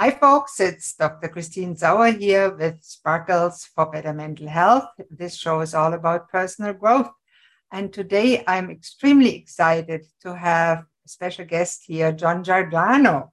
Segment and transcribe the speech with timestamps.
[0.00, 0.60] Hi, folks.
[0.60, 1.26] It's Dr.
[1.26, 4.90] Christine Sauer here with Sparkles for Better Mental Health.
[5.10, 7.10] This show is all about personal growth.
[7.72, 13.32] And today I'm extremely excited to have a special guest here, John Giordano.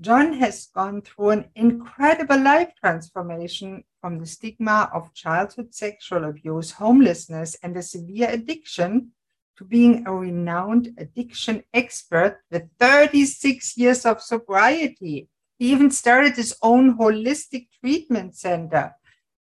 [0.00, 6.70] John has gone through an incredible life transformation from the stigma of childhood sexual abuse,
[6.70, 9.10] homelessness, and a severe addiction
[9.56, 15.28] to being a renowned addiction expert with 36 years of sobriety.
[15.60, 18.96] He even started his own holistic treatment center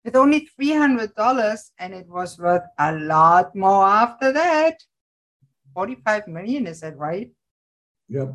[0.04, 4.82] with only $300, and it was worth a lot more after that.
[5.76, 7.30] 45 million, is that right?
[8.10, 8.34] Yep.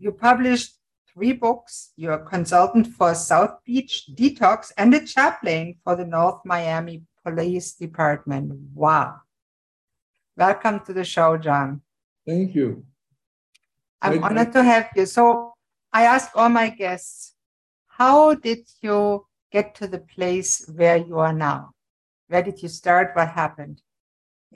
[0.00, 0.74] You published
[1.14, 1.92] three books.
[1.94, 7.74] You're a consultant for South Beach Detox and a chaplain for the North Miami Police
[7.74, 8.58] Department.
[8.74, 9.20] Wow.
[10.36, 11.82] Welcome to the show, John.
[12.26, 12.84] Thank you.
[14.02, 15.06] I'm I, honored to have you.
[15.06, 15.49] So
[15.92, 17.34] I ask all my guests,
[17.88, 21.72] how did you get to the place where you are now?
[22.28, 23.10] Where did you start?
[23.14, 23.82] What happened?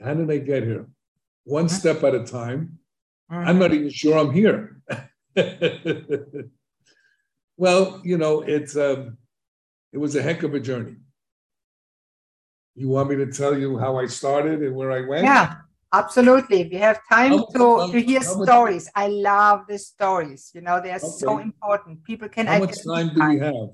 [0.03, 0.87] How did I get here?
[1.43, 1.75] One mm-hmm.
[1.75, 2.79] step at a time.
[3.31, 3.47] Mm-hmm.
[3.47, 4.81] I'm not even sure I'm here.
[7.57, 9.17] well, you know, it's um,
[9.91, 10.95] it was a heck of a journey.
[12.75, 15.23] You want me to tell you how I started and where I went?
[15.23, 15.55] Yeah,
[15.99, 16.67] absolutely.
[16.71, 18.85] We have time to, to hear stories.
[18.95, 20.51] Much, I love the stories.
[20.53, 21.07] You know, they're okay.
[21.07, 22.03] so important.
[22.03, 22.47] People can.
[22.47, 23.69] How much time do we have?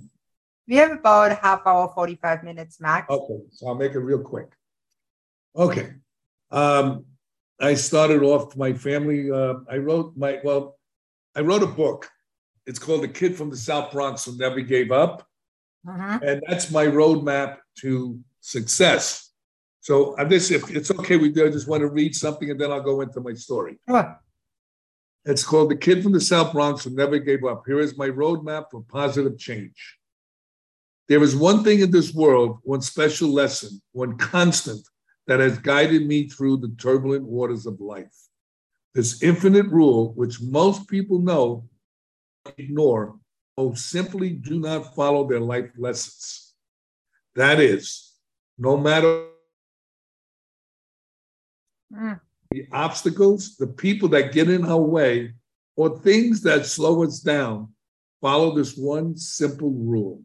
[0.67, 3.09] We have about half hour, 45 minutes max.
[3.09, 4.49] Okay, so I'll make it real quick.
[5.55, 5.93] Okay.
[6.51, 7.05] Um,
[7.59, 9.31] I started off my family.
[9.31, 10.77] Uh, I wrote my, well,
[11.35, 12.09] I wrote a book.
[12.65, 15.27] It's called The Kid from the South Bronx Who Never Gave Up.
[15.87, 16.19] Uh-huh.
[16.23, 19.30] And that's my roadmap to success.
[19.81, 22.59] So I'm just, if it's okay with you, I just want to read something and
[22.59, 23.79] then I'll go into my story.
[23.89, 24.19] Sure.
[25.25, 27.63] It's called The Kid from the South Bronx Who Never Gave Up.
[27.65, 29.97] Here is my roadmap for positive change.
[31.07, 34.87] There is one thing in this world, one special lesson, one constant
[35.27, 38.15] that has guided me through the turbulent waters of life.
[38.93, 41.67] This infinite rule, which most people know,
[42.57, 43.17] ignore,
[43.57, 46.53] or simply do not follow their life lessons.
[47.35, 48.13] That is,
[48.57, 49.27] no matter
[51.91, 52.19] mm.
[52.51, 55.33] the obstacles, the people that get in our way,
[55.75, 57.69] or things that slow us down,
[58.21, 60.21] follow this one simple rule.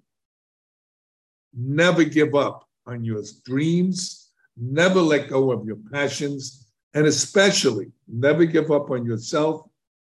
[1.55, 8.45] Never give up on your dreams, never let go of your passions, and especially never
[8.45, 9.63] give up on yourself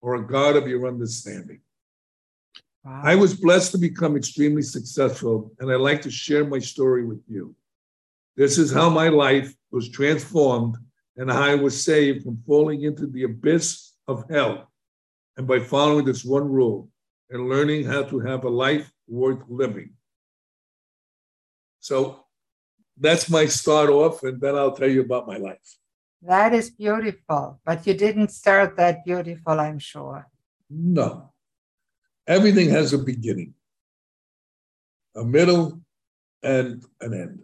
[0.02, 1.60] or a God of your understanding.
[2.84, 3.00] Wow.
[3.02, 7.20] I was blessed to become extremely successful, and I'd like to share my story with
[7.28, 7.54] you.
[8.36, 10.76] This is how my life was transformed
[11.16, 14.70] and I was saved from falling into the abyss of hell.
[15.36, 16.88] And by following this one rule
[17.30, 19.90] and learning how to have a life worth living.
[21.80, 22.24] So
[22.98, 25.78] that's my start off, and then I'll tell you about my life.
[26.22, 30.26] That is beautiful, but you didn't start that beautiful, I'm sure.
[30.70, 31.32] No.
[32.26, 33.54] Everything has a beginning,
[35.14, 35.80] a middle,
[36.42, 37.42] and an end.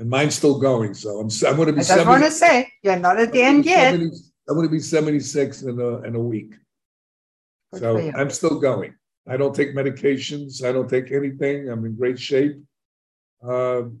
[0.00, 1.80] And mine's still going, so I'm, I'm going to be.
[1.80, 3.92] I just want to say you're not at the end yet.
[3.92, 4.16] 70,
[4.48, 6.54] I'm going to be 76 in a in a week.
[7.70, 8.94] Good so I'm still going.
[9.28, 10.64] I don't take medications.
[10.64, 11.68] I don't take anything.
[11.68, 12.56] I'm in great shape.
[13.46, 13.98] Um,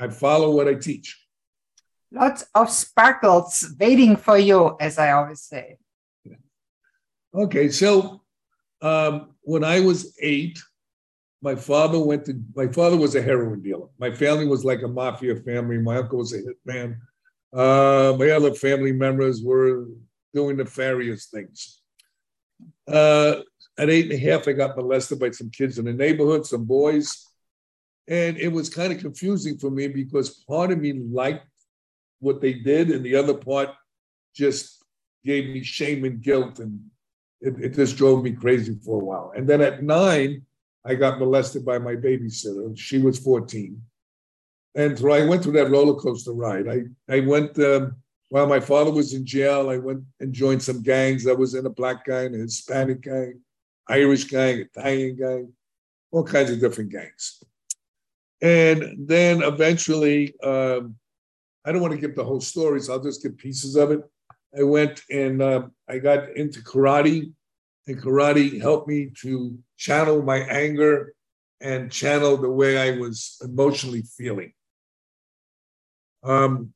[0.00, 1.16] I follow what I teach.
[2.10, 5.78] Lots of sparkles waiting for you, as I always say.
[7.32, 8.22] Okay, so
[8.82, 10.60] um, when I was eight,
[11.44, 12.42] my father went to.
[12.56, 13.88] My father was a heroin dealer.
[13.98, 15.76] My family was like a mafia family.
[15.76, 16.96] My uncle was a hitman.
[17.52, 19.84] Uh, my other family members were
[20.32, 21.82] doing nefarious things.
[22.88, 23.42] Uh,
[23.76, 26.64] at eight and a half, I got molested by some kids in the neighborhood, some
[26.64, 27.28] boys.
[28.08, 31.46] And it was kind of confusing for me because part of me liked
[32.20, 33.68] what they did, and the other part
[34.34, 34.82] just
[35.24, 36.80] gave me shame and guilt, and
[37.42, 39.32] it, it just drove me crazy for a while.
[39.36, 40.42] And then at nine,
[40.84, 42.76] I got molested by my babysitter.
[42.78, 43.80] She was 14.
[44.74, 46.68] And so I went through that roller coaster ride.
[46.68, 47.96] I, I went, um,
[48.28, 51.26] while my father was in jail, I went and joined some gangs.
[51.26, 53.40] I was in a black gang, a Hispanic gang,
[53.88, 55.52] Irish gang, Italian gang,
[56.10, 57.42] all kinds of different gangs.
[58.42, 60.96] And then eventually, um,
[61.64, 64.00] I don't want to give the whole story, so I'll just give pieces of it.
[64.58, 67.32] I went and uh, I got into karate,
[67.86, 71.14] and karate helped me to channel my anger
[71.60, 74.52] and channel the way I was emotionally feeling.
[76.22, 76.72] Um,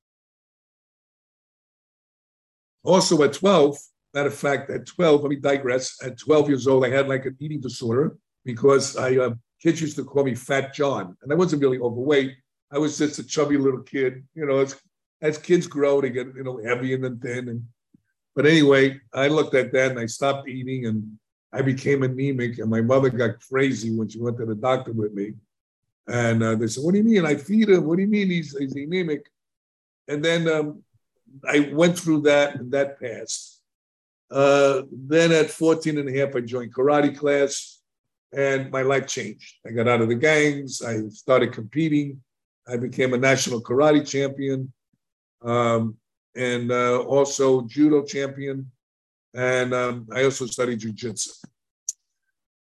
[2.84, 3.76] also, at 12,
[4.14, 5.96] matter of fact, at 12, let me digress.
[6.02, 8.16] At 12 years old, I had like an eating disorder.
[8.44, 12.32] because I uh, kids used to call me Fat John, and I wasn't really overweight.
[12.72, 14.25] I was just a chubby little kid.
[14.34, 14.81] You know, as
[15.20, 17.49] as kids grow, they get you know heavy and then thin.
[17.49, 17.64] And
[18.38, 21.19] but anyway, I looked at that and I stopped eating, and
[21.52, 22.61] I became anemic.
[22.61, 25.32] And my mother got crazy when she went to the doctor with me.
[26.06, 27.26] And uh, they said, "What do you mean?
[27.26, 27.85] I feed him.
[27.85, 29.26] What do you mean he's, he's anemic?"
[30.06, 30.85] And then um,
[31.49, 33.61] I went through that, and that passed.
[34.31, 37.81] Uh, then at 14 and a half, I joined karate class,
[38.32, 39.56] and my life changed.
[39.67, 40.81] I got out of the gangs.
[40.81, 42.23] I started competing.
[42.69, 44.73] I became a national karate champion,
[45.43, 45.96] um,
[46.38, 48.70] and uh, also judo champion.
[49.35, 51.31] And um, I also studied jujitsu.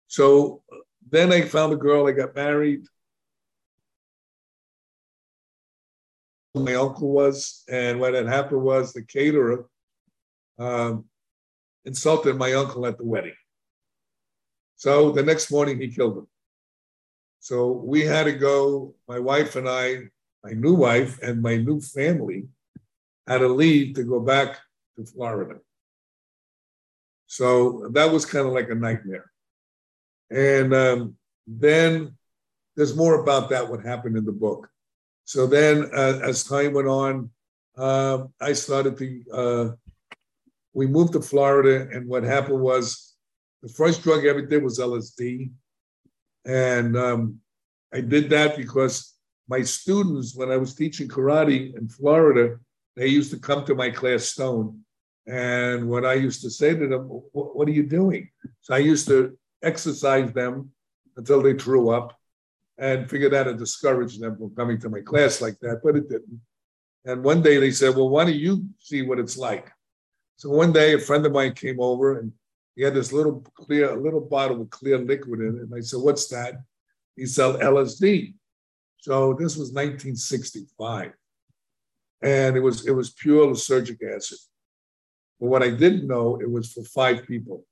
[0.08, 0.62] So
[1.08, 2.06] then I found a girl.
[2.06, 2.84] I got married.
[6.54, 9.66] my uncle was, and what had happened was the caterer
[10.58, 11.04] um,
[11.84, 13.36] insulted my uncle at the wedding.
[14.76, 16.26] So the next morning he killed him.
[17.38, 20.08] So we had to go, my wife and I,
[20.42, 22.48] my new wife and my new family
[23.30, 24.58] had to leave to go back
[24.96, 25.60] to Florida.
[27.28, 29.30] So that was kind of like a nightmare.
[30.30, 31.16] And um,
[31.46, 32.16] then
[32.74, 34.68] there's more about that, what happened in the book.
[35.26, 37.30] So then, uh, as time went on,
[37.78, 39.24] uh, I started to.
[39.32, 39.68] Uh,
[40.72, 43.14] we moved to Florida, and what happened was
[43.62, 45.50] the first drug I ever did was LSD,
[46.44, 47.40] and um,
[47.94, 49.14] I did that because
[49.48, 52.58] my students, when I was teaching karate in Florida,
[53.00, 54.66] they used to come to my class stone,
[55.26, 57.02] and what I used to say to them,
[57.32, 58.24] "What are you doing?"
[58.60, 59.18] So I used to
[59.62, 60.54] exercise them
[61.16, 62.08] until they threw up
[62.78, 66.08] and figured out to discourage them from coming to my class like that, but it
[66.08, 66.40] didn't.
[67.04, 69.70] And one day they said, Well, why don't you see what it's like?
[70.36, 72.32] So one day a friend of mine came over and
[72.76, 75.62] he had this little clear, little bottle with clear liquid in it.
[75.62, 76.54] And I said, What's that?
[77.16, 78.34] He said LSD.
[78.98, 81.12] So this was 1965.
[82.22, 84.38] And it was it was pure lysergic acid.
[85.38, 87.64] But what I didn't know, it was for five people.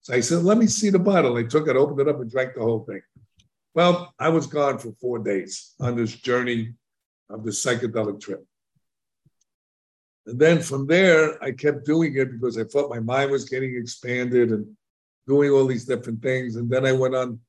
[0.00, 1.36] So I said, let me see the bottle.
[1.36, 3.02] I took it, opened it up, and drank the whole thing.
[3.74, 6.74] Well, I was gone for four days on this journey
[7.28, 8.44] of the psychedelic trip.
[10.26, 13.76] And then from there, I kept doing it because I felt my mind was getting
[13.76, 14.66] expanded and
[15.26, 16.56] doing all these different things.
[16.56, 17.40] And then I went on,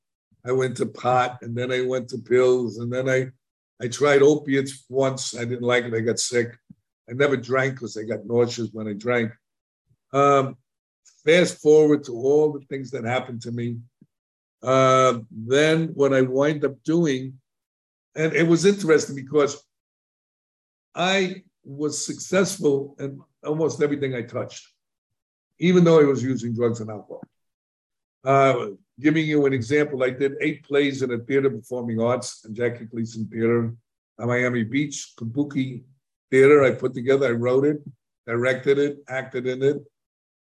[0.46, 3.32] I went to pot, and then I went to pills, and then I,
[3.82, 5.36] I tried opiates once.
[5.36, 5.94] I didn't like it.
[5.94, 6.58] I got sick.
[7.10, 9.32] I never drank because I got nauseous when I drank.
[10.14, 10.58] Um,
[11.26, 13.78] fast forward to all the things that happened to me
[14.66, 17.40] uh, then what I wind up doing,
[18.16, 19.64] and it was interesting because
[20.96, 24.68] I was successful in almost everything I touched,
[25.60, 27.22] even though I was using drugs and alcohol.
[28.24, 28.70] Uh,
[29.00, 32.86] giving you an example, I did eight plays in a theater performing arts and Jackie
[32.86, 33.74] Gleason Theater
[34.20, 35.84] at Miami Beach, Kabuki
[36.32, 36.64] Theater.
[36.64, 37.82] I put together, I wrote it,
[38.26, 39.78] directed it, acted in it.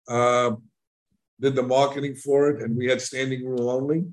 [0.09, 0.57] Uh,
[1.41, 4.07] did the marketing for it, and we had standing room only.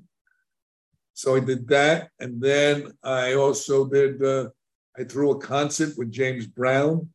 [1.14, 4.22] So I did that, and then I also did.
[4.22, 4.48] Uh,
[4.98, 7.08] I threw a concert with James Brown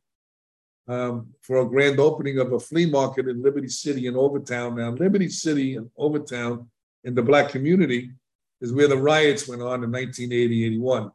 [0.88, 4.76] um, for a grand opening of a flea market in Liberty City in Overtown.
[4.76, 6.68] Now, Liberty City and Overtown
[7.04, 8.10] in the black community
[8.60, 11.10] is where the riots went on in 1980, 81.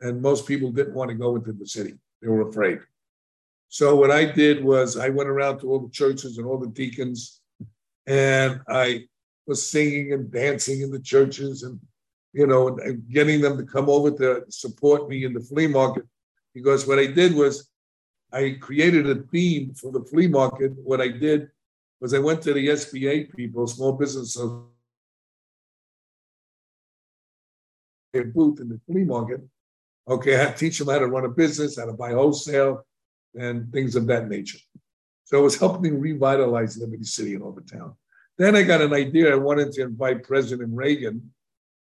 [0.00, 1.94] And most people didn't want to go into the city.
[2.22, 2.80] They were afraid.
[3.68, 6.68] So what I did was I went around to all the churches and all the
[6.68, 7.40] deacons
[8.06, 9.04] and I
[9.46, 11.78] was singing and dancing in the churches and
[12.32, 16.04] you know and getting them to come over to support me in the flea market
[16.54, 17.68] because what I did was
[18.32, 20.72] I created a theme for the flea market.
[20.76, 21.50] What I did
[22.00, 24.36] was I went to the SBA people, small business
[28.12, 29.40] booth in the flea market.
[30.08, 32.86] Okay, I teach them how to run a business, how to buy wholesale,
[33.38, 34.58] and things of that nature.
[35.24, 37.94] So it was helping revitalize Liberty City and Overtown.
[38.38, 39.32] Then I got an idea.
[39.32, 41.30] I wanted to invite President Reagan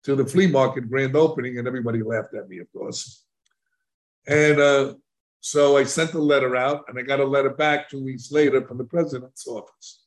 [0.04, 3.24] to the flea market grand opening, and everybody laughed at me, of course.
[4.28, 4.96] And uh,
[5.40, 8.66] so I sent a letter out, and I got a letter back two weeks later
[8.68, 10.04] from the president's office.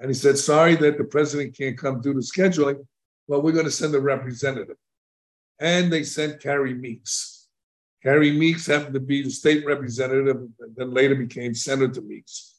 [0.00, 2.84] And he said, Sorry that the president can't come due to scheduling,
[3.28, 4.76] but we're going to send a representative.
[5.60, 7.48] And they sent Carrie Meeks.
[8.02, 12.56] Carrie Meeks happened to be the state representative, and then later became Senator Meeks.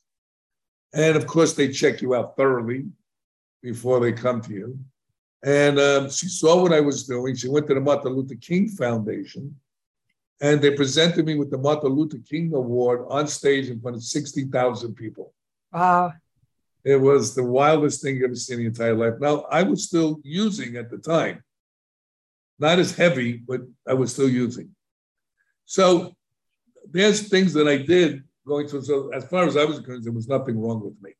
[0.93, 2.85] And of course, they check you out thoroughly
[3.61, 4.79] before they come to you.
[5.43, 7.35] And um, she saw what I was doing.
[7.35, 9.55] She went to the Martin Luther King Foundation
[10.41, 14.03] and they presented me with the Martin Luther King Award on stage in front of
[14.03, 15.33] 60,000 people.
[15.71, 16.13] Wow.
[16.83, 19.13] It was the wildest thing you ever seen in your entire life.
[19.19, 21.43] Now, I was still using at the time,
[22.59, 24.69] not as heavy, but I was still using.
[25.65, 26.13] So
[26.89, 28.83] there's things that I did going through.
[28.83, 31.11] So as far as I was concerned, there was nothing wrong with me.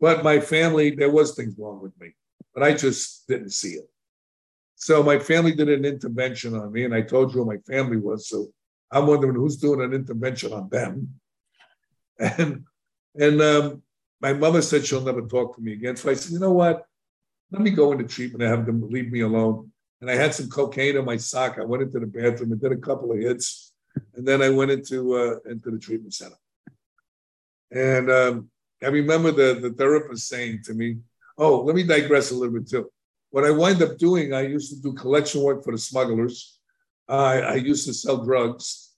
[0.00, 2.14] But my family, there was things wrong with me,
[2.52, 3.88] but I just didn't see it.
[4.74, 7.96] So my family did an intervention on me, and I told you who my family
[7.96, 8.28] was.
[8.28, 8.48] So
[8.90, 11.14] I'm wondering who's doing an intervention on them.
[12.38, 12.64] And
[13.16, 13.82] and um,
[14.20, 15.96] my mother said she'll never talk to me again.
[15.96, 16.86] So I said, you know what?
[17.50, 19.72] Let me go into treatment and have them leave me alone.
[20.04, 21.56] And I had some cocaine in my sock.
[21.58, 23.72] I went into the bathroom and did a couple of hits,
[24.14, 26.36] and then I went into uh, into the treatment center.
[27.70, 28.50] And um,
[28.82, 30.98] I remember the, the therapist saying to me,
[31.38, 32.90] "Oh, let me digress a little bit too.
[33.30, 36.58] What I wind up doing, I used to do collection work for the smugglers.
[37.08, 38.92] I, I used to sell drugs.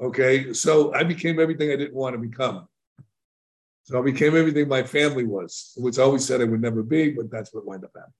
[0.00, 2.66] Okay, so I became everything I didn't want to become.
[3.84, 7.12] So I became everything my family was, which I always said I would never be,
[7.12, 8.12] but that's what wound up happening.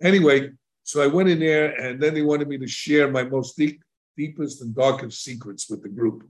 [0.00, 0.52] Anyway,
[0.88, 3.82] so I went in there, and then they wanted me to share my most deep,
[4.16, 6.26] deepest and darkest secrets with the group.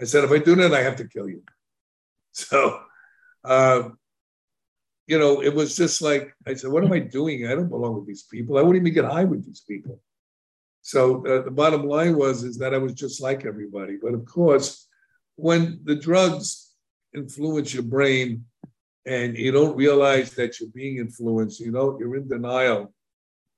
[0.00, 1.42] I said, if I do that, I have to kill you.
[2.36, 2.80] So,
[3.44, 3.90] uh,
[5.06, 7.46] you know, it was just like I said, what am I doing?
[7.46, 8.56] I don't belong with these people.
[8.56, 10.00] I wouldn't even get high with these people.
[10.80, 13.98] So uh, the bottom line was is that I was just like everybody.
[14.02, 14.88] But of course,
[15.36, 16.72] when the drugs
[17.14, 18.46] influence your brain
[19.06, 21.60] and you don't realize that you're being influenced.
[21.60, 22.92] You know, you're in denial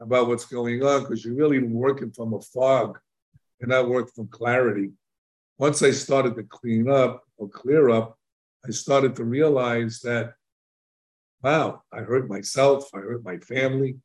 [0.00, 2.98] about what's going on because you're really working from a fog.
[3.60, 4.90] You're not working from clarity.
[5.58, 8.18] Once I started to clean up or clear up,
[8.66, 10.34] I started to realize that,
[11.42, 13.96] wow, I hurt myself, I hurt my family,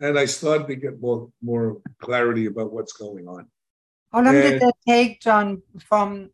[0.00, 3.48] and I started to get more more clarity about what's going on.
[4.12, 6.30] How long and, did that take, John, from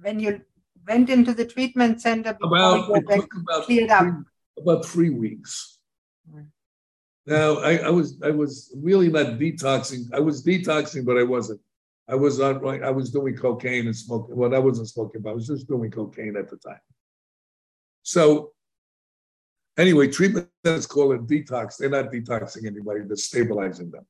[0.00, 0.42] when you
[0.86, 4.06] went into the treatment center about, took about cleared three, up?
[4.58, 5.77] About three weeks.
[7.28, 10.12] Now I, I, was I was really not detoxing.
[10.14, 11.60] I was detoxing, but I wasn't.
[12.08, 14.34] I was on I was doing cocaine and smoking.
[14.34, 16.80] Well, I wasn't smoking, but I was just doing cocaine at the time.
[18.02, 18.52] So
[19.76, 21.76] anyway, treatment is called a detox.
[21.76, 24.06] They're not detoxing anybody, they're stabilizing them.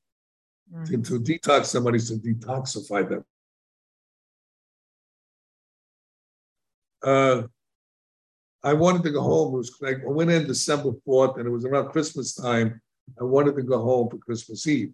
[0.72, 1.02] Mm-hmm.
[1.02, 3.24] To detox somebody is to detoxify them.
[7.02, 7.42] uh,
[8.62, 9.54] I wanted to go home.
[9.54, 12.80] It was like I went in December 4th, and it was around Christmas time.
[13.20, 14.92] I wanted to go home for Christmas Eve.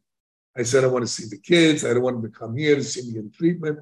[0.56, 1.84] I said I want to see the kids.
[1.84, 3.80] I don't want them to come here to see me in treatment.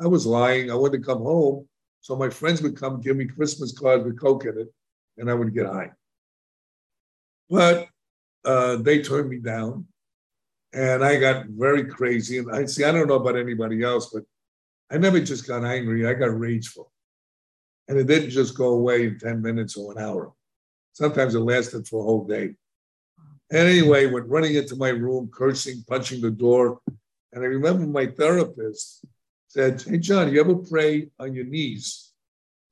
[0.00, 0.70] I was lying.
[0.70, 1.68] I wanted to come home.
[2.00, 4.68] So my friends would come give me Christmas cards with Coke in it,
[5.18, 5.90] and I would get high.
[7.48, 7.88] But
[8.44, 9.86] uh, they turned me down,
[10.72, 12.38] and I got very crazy.
[12.38, 14.24] And I see, I don't know about anybody else, but
[14.90, 16.06] I never just got angry.
[16.06, 16.90] I got rageful.
[17.88, 20.32] And it didn't just go away in 10 minutes or an hour.
[20.92, 22.54] Sometimes it lasted for a whole day.
[23.52, 26.80] Anyway, went running into my room, cursing, punching the door.
[27.32, 29.04] And I remember my therapist
[29.48, 32.12] said, Hey, John, you ever pray on your knees?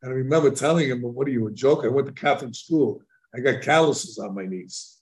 [0.02, 1.84] And I remember telling him, What are you, a joke?
[1.84, 3.02] I went to Catholic school.
[3.34, 4.98] I got calluses on my knees.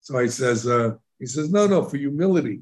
[0.00, 2.60] So I says, uh, He says, No, no, for humility.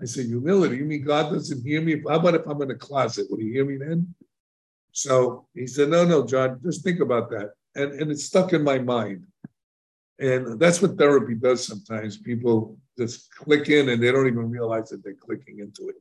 [0.00, 0.76] I said, Humility?
[0.76, 2.02] You mean God doesn't hear me?
[2.06, 3.26] How about if I'm in a closet?
[3.30, 4.14] Would he hear me then?
[4.92, 7.52] So he said, No, no, John, just think about that.
[7.74, 9.24] And, and it stuck in my mind.
[10.18, 12.16] And that's what therapy does sometimes.
[12.16, 15.96] People just click in and they don't even realize that they're clicking into it.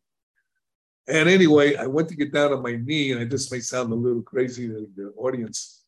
[1.08, 3.92] And anyway, I went to get down on my knee, and I just may sound
[3.92, 5.84] a little crazy to the audience.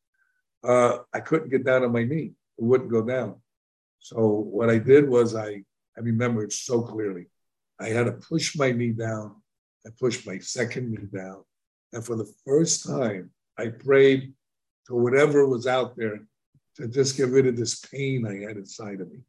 [0.64, 3.36] Uh, I couldn't get down on my knee, it wouldn't go down.
[4.00, 5.64] So what I did was I,
[5.98, 7.28] I remember it so clearly.
[7.80, 9.36] I had to push my knee down.
[9.86, 11.44] I pushed my second knee down.
[11.94, 14.34] And for the first time, I prayed
[14.88, 16.20] to whatever was out there
[16.78, 19.20] to just get rid of this pain I had inside of me,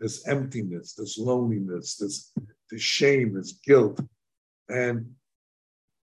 [0.00, 2.32] this emptiness, this loneliness, this,
[2.70, 4.00] this shame, this guilt.
[4.68, 5.14] And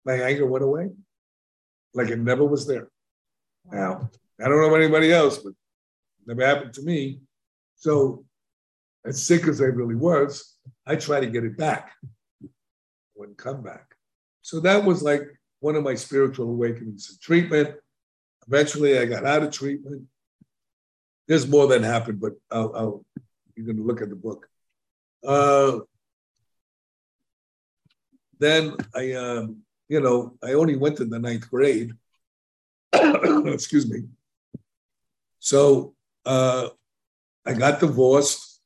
[0.06, 0.90] my anger went away
[1.94, 2.90] like it never was there.
[3.72, 5.54] Now, I don't know about anybody else, but
[6.28, 7.22] never happened to me.
[7.78, 8.26] So,
[9.06, 10.56] as sick as I really was,
[10.86, 11.94] I tried to get it back.
[12.44, 12.50] It
[13.16, 13.96] wouldn't come back.
[14.42, 15.22] So that was like
[15.60, 17.76] one of my spiritual awakenings in treatment.
[18.48, 20.04] Eventually, I got out of treatment.
[21.28, 23.06] There's more that happened, but I'll, I'll
[23.56, 24.48] you're going to look at the book.
[25.26, 25.80] Uh,
[28.40, 31.94] then I, um, you know, I only went to the ninth grade.
[32.94, 34.04] Excuse me.
[35.40, 36.70] So uh,
[37.46, 38.62] I got divorced,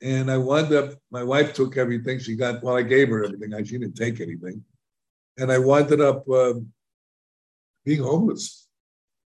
[0.00, 0.94] and I wound up.
[1.10, 2.20] My wife took everything.
[2.20, 2.76] She got well.
[2.76, 3.54] I gave her everything.
[3.54, 4.64] I, she didn't take anything
[5.38, 6.72] and I wound up um,
[7.84, 8.66] being homeless.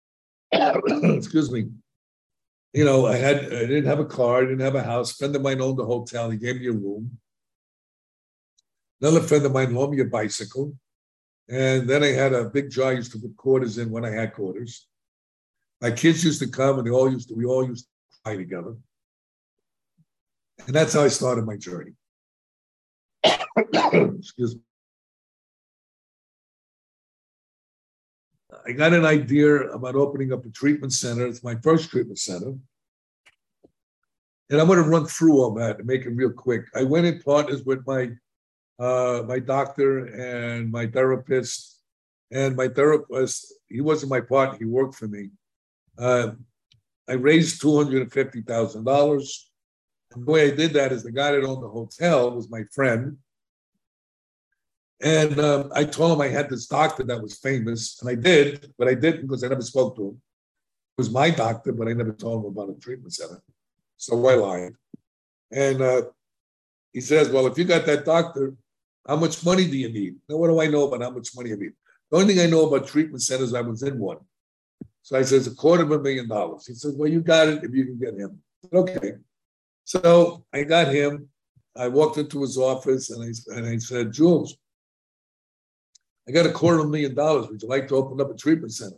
[0.52, 1.70] Excuse me.
[2.74, 5.12] You know, I had I didn't have a car, I didn't have a house.
[5.12, 6.30] A friend of mine owned a hotel.
[6.32, 7.18] He gave me a room.
[9.00, 10.76] Another friend of mine loaned me a bicycle.
[11.50, 14.12] And then I had a big jar I used to put quarters in when I
[14.12, 14.88] had quarters.
[15.82, 18.38] My kids used to come and they all used to, we all used to cry
[18.38, 18.76] together.
[20.66, 21.92] And that's how I started my journey.
[23.26, 24.62] Excuse me.
[28.66, 31.28] I got an idea about opening up a treatment center.
[31.28, 32.54] It's my first treatment center.
[34.50, 36.66] And I'm going to run through all that and make it real quick.
[36.76, 38.12] I went in partners with my
[38.80, 41.82] uh, my doctor and my therapist.
[42.32, 45.30] And my therapist, he wasn't my partner, he worked for me.
[45.98, 46.32] Uh,
[47.08, 49.46] I raised $250,000.
[50.14, 52.64] And the way I did that is the guy that owned the hotel was my
[52.74, 53.18] friend.
[55.04, 58.74] And um, I told him I had this doctor that was famous, and I did,
[58.78, 60.14] but I didn't because I never spoke to him.
[60.16, 63.42] It was my doctor, but I never told him about a treatment center.
[63.98, 64.74] So I lied.
[65.52, 66.04] And uh,
[66.94, 68.54] he says, Well, if you got that doctor,
[69.06, 70.16] how much money do you need?
[70.30, 71.74] Now, what do I know about how much money I need?
[72.10, 74.20] The only thing I know about treatment centers, I was in one.
[75.02, 76.66] So I says, a quarter of a million dollars.
[76.66, 78.42] He says, Well, you got it if you can get him.
[78.62, 79.12] Said, okay.
[79.84, 81.28] So I got him.
[81.76, 84.56] I walked into his office and I, and I said, Jules,
[86.28, 87.48] I got a quarter of a million dollars.
[87.48, 88.98] Would you like to open up a treatment center?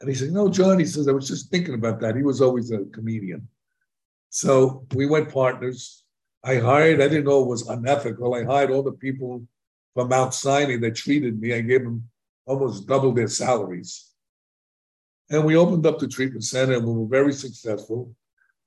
[0.00, 0.78] And he said, No, John.
[0.78, 2.16] He says, I was just thinking about that.
[2.16, 3.46] He was always a comedian.
[4.30, 6.04] So we went partners.
[6.42, 8.34] I hired, I didn't know it was unethical.
[8.34, 9.42] I hired all the people
[9.94, 11.52] from Mount Sinai that treated me.
[11.52, 12.08] I gave them
[12.46, 14.10] almost double their salaries.
[15.28, 18.14] And we opened up the treatment center and we were very successful.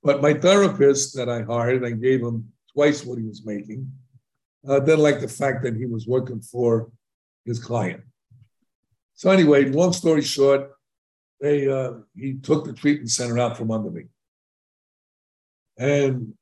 [0.03, 3.91] But my therapist that I hired, I gave him twice what he was making.
[4.67, 6.89] Uh, didn't like the fact that he was working for
[7.45, 8.03] his client.
[9.15, 10.71] So anyway, long story short,
[11.39, 14.05] they uh, he took the treatment center out from under me,
[15.77, 16.33] and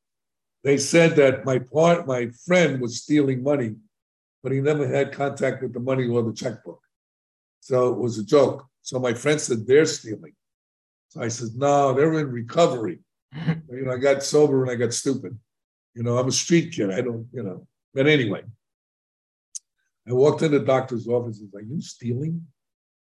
[0.63, 3.75] they said that my part, my friend was stealing money,
[4.43, 6.81] but he never had contact with the money or the checkbook.
[7.61, 8.67] So it was a joke.
[8.81, 10.33] So my friend said they're stealing.
[11.09, 12.99] So I said, no, they're in recovery.
[13.35, 15.37] you know, I got sober and I got stupid.
[15.93, 16.91] You know, I'm a street kid.
[16.91, 17.67] I don't, you know.
[17.93, 18.43] But anyway,
[20.07, 21.39] I walked in the doctor's office.
[21.39, 22.45] He's like, you stealing?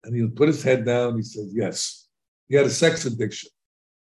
[0.03, 1.15] And he put his head down.
[1.15, 2.07] He said, yes.
[2.47, 3.49] He had a sex addiction.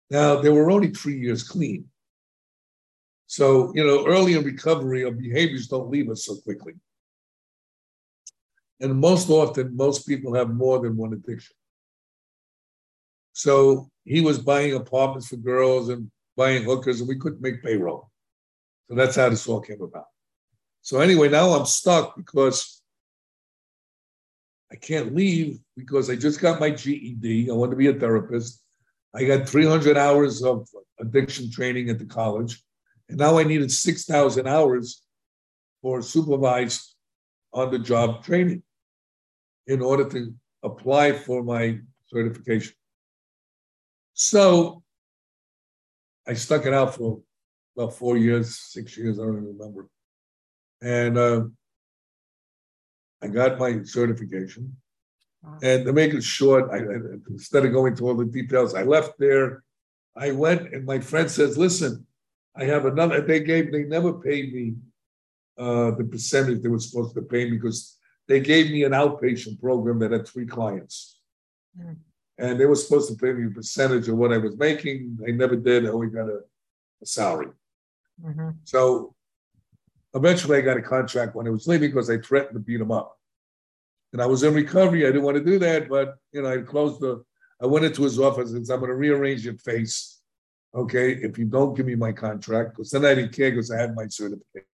[0.10, 1.86] Now, they were only three years clean.
[3.28, 6.74] So, you know, early in recovery, our behaviors don't leave us so quickly.
[8.82, 11.56] And most often, most people have more than one addiction.
[13.34, 18.10] So he was buying apartments for girls and buying hookers, and we couldn't make payroll.
[18.90, 20.08] So that's how this all came about.
[20.82, 22.82] So anyway, now I'm stuck because
[24.72, 27.50] I can't leave because I just got my GED.
[27.50, 28.62] I want to be a therapist.
[29.14, 30.68] I got 300 hours of
[31.00, 32.64] addiction training at the college.
[33.10, 35.04] And now I needed 6,000 hours
[35.82, 36.96] for supervised
[37.54, 38.64] on the job training
[39.68, 42.74] in order to apply for my certification.
[44.14, 44.84] So
[46.28, 47.22] I stuck it out for
[47.76, 49.88] about four years, six years, I don't even remember.
[50.82, 51.44] And uh,
[53.22, 54.76] I got my certification.
[55.44, 55.58] Wow.
[55.62, 56.98] And to make it short, I, I,
[57.30, 59.64] instead of going to all the details, I left there.
[60.16, 62.06] I went, and my friend says, "Listen,
[62.56, 63.22] I have another.
[63.22, 63.72] They gave.
[63.72, 64.76] They never paid me
[65.58, 69.60] uh, the percentage they were supposed to pay me because they gave me an outpatient
[69.60, 71.20] program that had three clients,
[71.80, 71.96] mm.
[72.38, 75.18] and they were supposed to pay me a percentage of what I was making.
[75.20, 75.86] They never did.
[75.86, 76.42] I only got a,
[77.02, 77.48] a salary.
[78.24, 78.50] Mm-hmm.
[78.66, 79.16] So
[80.14, 82.92] eventually, I got a contract when I was leaving because I threatened to beat him
[82.92, 83.18] up.
[84.14, 85.04] And I was in recovery.
[85.04, 87.24] I didn't want to do that, but you know, I closed the.
[87.62, 90.22] I went into his office and said, "I'm going to rearrange your face."
[90.74, 93.80] okay, if you don't give me my contract, because then I didn't care because I
[93.80, 94.68] had my certification.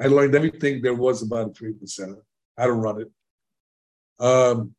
[0.00, 2.22] I learned everything there was about a treatment center,
[2.58, 4.24] how to run it.
[4.24, 4.74] Um,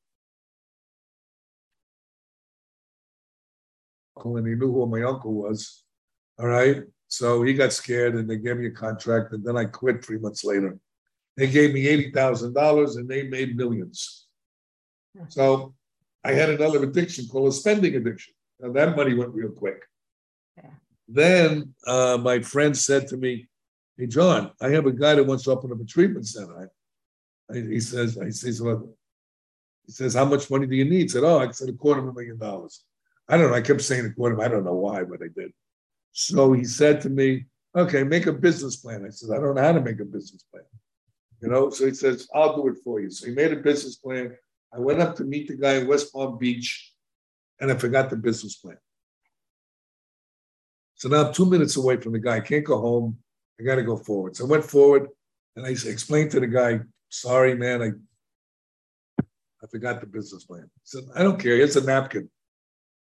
[4.17, 5.83] and he knew who my uncle was.
[6.39, 6.81] All right.
[7.15, 9.31] So he got scared and they gave me a contract.
[9.31, 10.77] And then I quit three months later.
[11.37, 14.27] They gave me $80,000 and they made millions.
[15.29, 15.73] So
[16.25, 18.33] I had another addiction called a spending addiction.
[18.59, 19.81] And that money went real quick.
[21.07, 23.47] Then uh, my friend said to me,
[23.97, 26.69] Hey, John, I have a guy that wants to open up a treatment center.
[27.49, 28.89] I, I, he says, I says, well,
[29.85, 31.03] he says, how much money do you need?
[31.03, 32.83] He said, oh, I said a quarter of a million dollars.
[33.29, 33.55] I don't know.
[33.55, 34.41] I kept saying a quarter.
[34.41, 35.53] I don't know why, but I did.
[36.17, 37.43] So he said to me,
[37.75, 39.03] okay, make a business plan.
[39.05, 40.63] I said, I don't know how to make a business plan.
[41.41, 43.11] You know, so he says, I'll do it for you.
[43.11, 44.33] So he made a business plan.
[44.73, 46.93] I went up to meet the guy in West Palm Beach
[47.59, 48.77] and I forgot the business plan.
[50.95, 52.37] So now I'm two minutes away from the guy.
[52.37, 53.17] I can't go home.
[53.59, 54.37] I got to go forward.
[54.37, 55.09] So I went forward
[55.57, 57.91] and I explained to the guy, sorry, man, I
[59.61, 60.63] I forgot the business plan.
[60.63, 61.57] He said, I don't care.
[61.57, 62.29] Here's a napkin.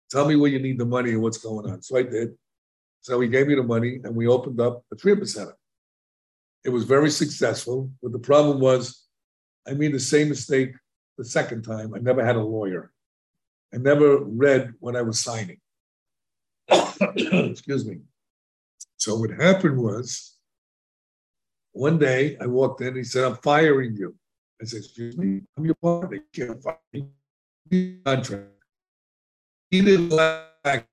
[0.10, 1.82] Tell me where you need the money and what's going on.
[1.82, 2.38] So I did.
[3.02, 5.58] So he gave me the money and we opened up a treatment center.
[6.64, 9.06] It was very successful, but the problem was
[9.68, 10.74] I made the same mistake
[11.18, 11.94] the second time.
[11.94, 12.92] I never had a lawyer.
[13.74, 15.58] I never read what I was signing.
[16.70, 18.00] Excuse me.
[18.98, 20.38] So what happened was
[21.72, 24.16] one day I walked in, he said, I'm firing you.
[24.62, 26.18] I said, excuse me, I'm your partner.
[26.18, 27.08] You can't fire me.
[28.06, 28.50] Contract.
[29.72, 30.86] He didn't like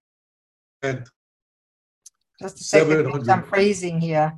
[2.40, 4.32] Just a second, some phrasing here.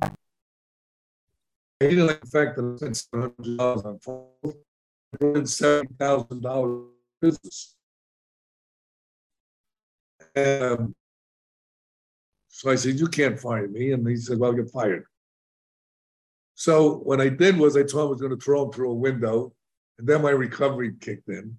[1.79, 3.85] He didn't like the fact that I spent seven hundred dollars
[5.21, 6.87] on seventy thousand dollars
[7.21, 7.75] business.
[10.35, 10.95] Um,
[12.47, 13.91] so I said, You can't fire me.
[13.91, 15.05] And he said, Well, you're fired.
[16.55, 18.91] So what I did was I told him I was going to throw him through
[18.91, 19.53] a window.
[19.97, 21.57] And then my recovery kicked in.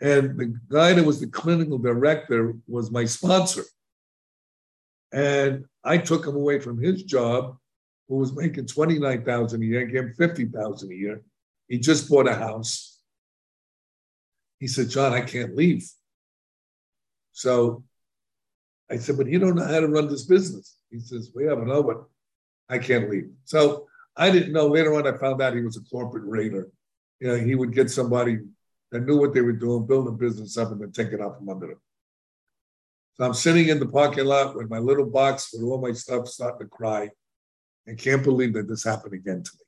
[0.00, 3.62] And the guy that was the clinical director was my sponsor.
[5.12, 7.56] And I took him away from his job,
[8.08, 11.22] who was making 29,000 a year, gave him 50,000 a year.
[11.68, 12.98] He just bought a house.
[14.58, 15.88] He said, John, I can't leave.
[17.32, 17.84] So
[18.90, 20.76] I said, but you don't know how to run this business.
[20.90, 22.04] He says, we have know, one.
[22.68, 23.30] I can't leave.
[23.44, 24.66] So I didn't know.
[24.66, 26.68] Later on, I found out he was a corporate raider.
[27.20, 28.38] You know, he would get somebody
[28.90, 31.38] that knew what they were doing, build a business up, and then take it out
[31.38, 31.80] from under them.
[33.14, 36.28] So I'm sitting in the parking lot with my little box with all my stuff,
[36.28, 37.10] starting to cry,
[37.86, 39.64] and can't believe that this happened again to me.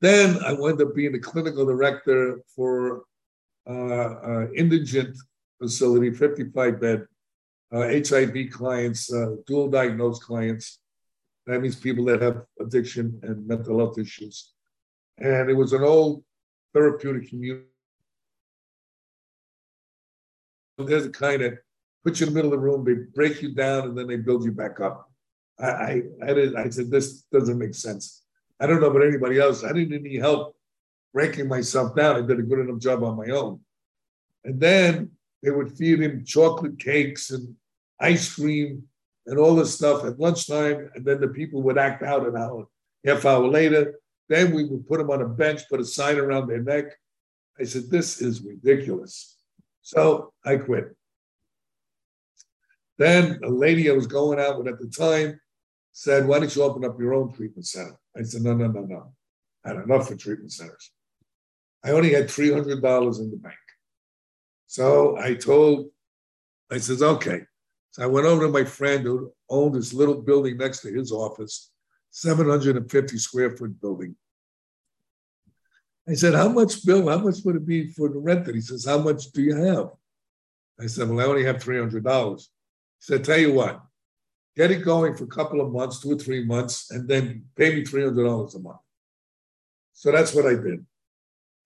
[0.00, 3.02] Then I wound up being the clinical director for
[3.68, 5.16] uh, uh, indigent
[5.60, 7.06] facility, 55 bed,
[7.72, 10.78] uh, HIV clients, uh, dual diagnosed clients.
[11.46, 14.52] That means people that have addiction and mental health issues.
[15.18, 16.22] And it was an old
[16.72, 17.66] therapeutic community.
[20.78, 21.54] There's a kind of
[22.04, 24.16] put you in the middle of the room, they break you down, and then they
[24.16, 25.10] build you back up.
[25.58, 28.22] I, I, I, did, I said, this doesn't make sense.
[28.60, 29.64] I don't know about anybody else.
[29.64, 30.56] I didn't need help
[31.12, 32.16] breaking myself down.
[32.16, 33.60] I did a good enough job on my own.
[34.44, 35.10] And then
[35.42, 37.54] they would feed him chocolate cakes and
[37.98, 38.84] ice cream
[39.26, 40.90] and all this stuff at lunchtime.
[40.94, 42.66] And then the people would act out an hour,
[43.04, 43.94] half hour later.
[44.28, 46.84] Then we would put them on a bench, put a sign around their neck.
[47.58, 49.35] I said, This is ridiculous.
[49.86, 50.96] So I quit.
[52.98, 55.38] Then a lady I was going out with at the time
[55.92, 57.96] said, Why don't you open up your own treatment center?
[58.16, 59.12] I said, No, no, no, no.
[59.64, 60.90] I had enough for treatment centers.
[61.84, 63.54] I only had $300 in the bank.
[64.66, 65.90] So I told,
[66.68, 67.42] I says, okay.
[67.92, 71.12] So I went over to my friend who owned this little building next to his
[71.12, 71.70] office,
[72.10, 74.16] 750 square foot building.
[76.08, 78.46] I said, how much, Bill, how much would it be for the rent?
[78.46, 79.90] And he says, how much do you have?
[80.80, 82.38] I said, well, I only have $300.
[82.38, 82.44] He
[83.00, 83.80] said, tell you what,
[84.56, 87.74] get it going for a couple of months, two or three months, and then pay
[87.74, 88.78] me $300 a month.
[89.94, 90.86] So that's what I did.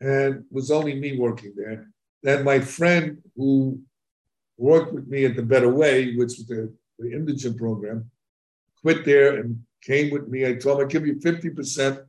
[0.00, 1.88] And it was only me working there.
[2.22, 3.81] Then my friend who
[4.57, 8.11] worked with me at the Better Way, which was the, the indigent program,
[8.81, 10.46] quit there and came with me.
[10.46, 12.05] I told him I'd give you 50%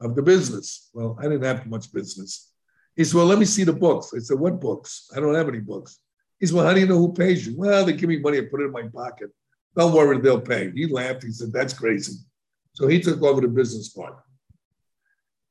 [0.00, 0.90] of the business.
[0.92, 2.52] Well, I didn't have much business.
[2.94, 4.12] He said, Well, let me see the books.
[4.14, 5.10] I said, What books?
[5.14, 5.98] I don't have any books.
[6.38, 7.56] He said, Well, how do you know who pays you?
[7.56, 9.30] Well, they give me money, I put it in my pocket.
[9.76, 10.70] Don't worry, they'll pay.
[10.70, 11.24] He laughed.
[11.24, 12.14] He said, That's crazy.
[12.72, 14.16] So he took over the business part.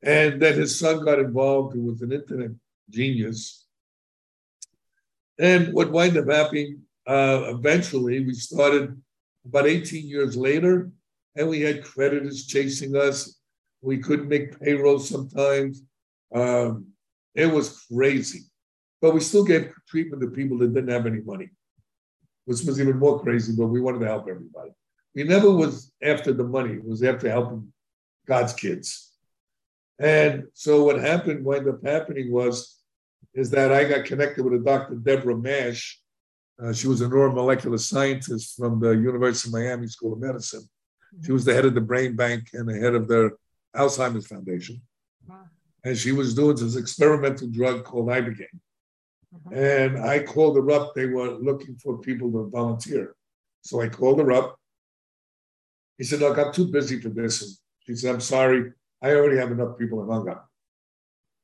[0.03, 2.51] And then his son got involved, who was an internet
[2.89, 3.65] genius.
[5.39, 8.99] And what wound up happening uh, eventually, we started
[9.45, 10.89] about 18 years later,
[11.35, 13.39] and we had creditors chasing us.
[13.85, 15.83] We couldn't make payroll sometimes.
[16.33, 16.87] Um,
[17.35, 18.41] it was crazy.
[19.01, 21.51] But we still gave treatment to people that didn't have any money,
[22.45, 24.71] which was even more crazy, but we wanted to help everybody.
[25.13, 27.71] We never was after the money, it was after helping
[28.27, 29.11] God's kids.
[29.99, 32.75] And so what happened, wound up happening was
[33.35, 34.95] is that I got connected with a Dr.
[34.95, 36.01] Deborah Mash.
[36.61, 40.63] Uh, she was a neuromolecular scientist from the University of Miami School of Medicine.
[41.23, 43.31] She was the head of the brain bank and the head of the
[43.75, 44.81] Alzheimer's Foundation.
[45.83, 48.59] And she was doing this experimental drug called Ibogaine.
[49.35, 49.55] Uh-huh.
[49.55, 50.95] And I called her up.
[50.95, 53.15] They were looking for people to volunteer.
[53.61, 54.59] So I called her up.
[55.97, 57.41] He said, Look, I'm too busy for this.
[57.41, 57.51] And
[57.85, 58.71] she said, I'm sorry.
[59.01, 60.49] I already have enough people in hung up.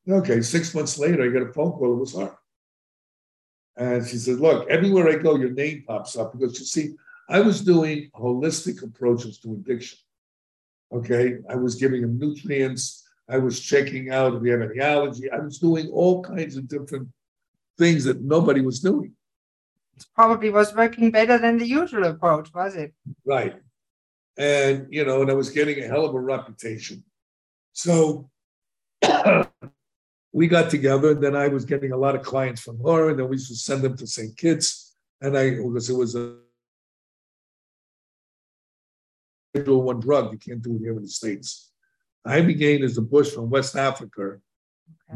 [0.09, 1.93] Okay, six months later, I get a phone call.
[1.93, 2.35] It was her.
[3.77, 6.95] And she said, Look, everywhere I go, your name pops up because you see,
[7.29, 9.99] I was doing holistic approaches to addiction.
[10.91, 13.07] Okay, I was giving them nutrients.
[13.29, 15.31] I was checking out if they have any allergy.
[15.31, 17.07] I was doing all kinds of different
[17.77, 19.13] things that nobody was doing.
[19.95, 22.93] It probably was working better than the usual approach, was it?
[23.25, 23.55] Right.
[24.37, 27.03] And, you know, and I was getting a hell of a reputation.
[27.71, 28.29] So
[30.33, 33.19] we got together, and then I was getting a lot of clients from her, and
[33.19, 34.35] then we used to send them to St.
[34.35, 34.95] Kitts.
[35.21, 36.37] And I, because it was a
[39.53, 41.71] one drug, you can't do it here in the States.
[42.27, 44.39] Ibogaine is a bush from West Africa okay.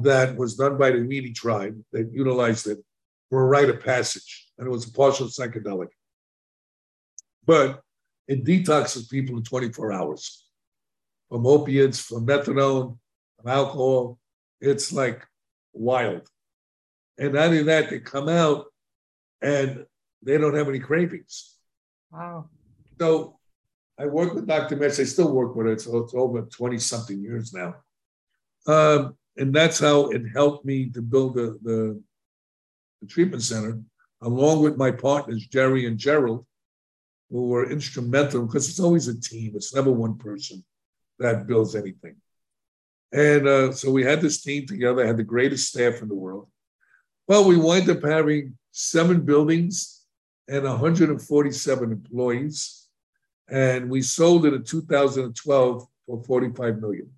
[0.01, 1.79] that was done by the Mini tribe.
[1.91, 2.79] that utilized it
[3.29, 5.89] for a rite of passage, and it was a partial psychedelic.
[7.45, 7.81] But
[8.27, 10.47] it detoxes people in 24 hours
[11.29, 12.97] from opiates, from methadone,
[13.37, 14.19] from alcohol.
[14.61, 15.25] It's like
[15.73, 16.27] wild.
[17.17, 18.65] And not only that, they come out
[19.41, 19.85] and
[20.23, 21.55] they don't have any cravings.
[22.11, 22.49] Wow.
[22.99, 23.34] So
[23.97, 24.75] I work with Dr.
[24.75, 24.99] Metz.
[24.99, 25.79] I still work with her.
[25.79, 27.75] So it's over 20 something years now.
[28.67, 32.01] Um, and that's how it helped me to build the, the,
[33.01, 33.79] the, treatment center,
[34.21, 36.45] along with my partners, Jerry and Gerald,
[37.29, 39.53] who were instrumental because it's always a team.
[39.55, 40.63] It's never one person
[41.19, 42.15] that builds anything.
[43.11, 46.49] And uh, so we had this team together, had the greatest staff in the world.
[47.27, 50.01] Well, we wind up having seven buildings
[50.47, 52.84] and 147 employees
[53.49, 57.09] and we sold it in 2012 for 45 million.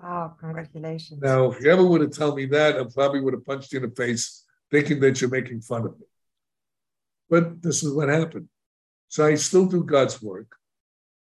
[0.00, 1.20] Wow, congratulations.
[1.22, 3.80] Now, if you ever would have told me that, I probably would have punched you
[3.80, 6.06] in the face thinking that you're making fun of me.
[7.30, 8.48] But this is what happened.
[9.08, 10.54] So I still do God's work.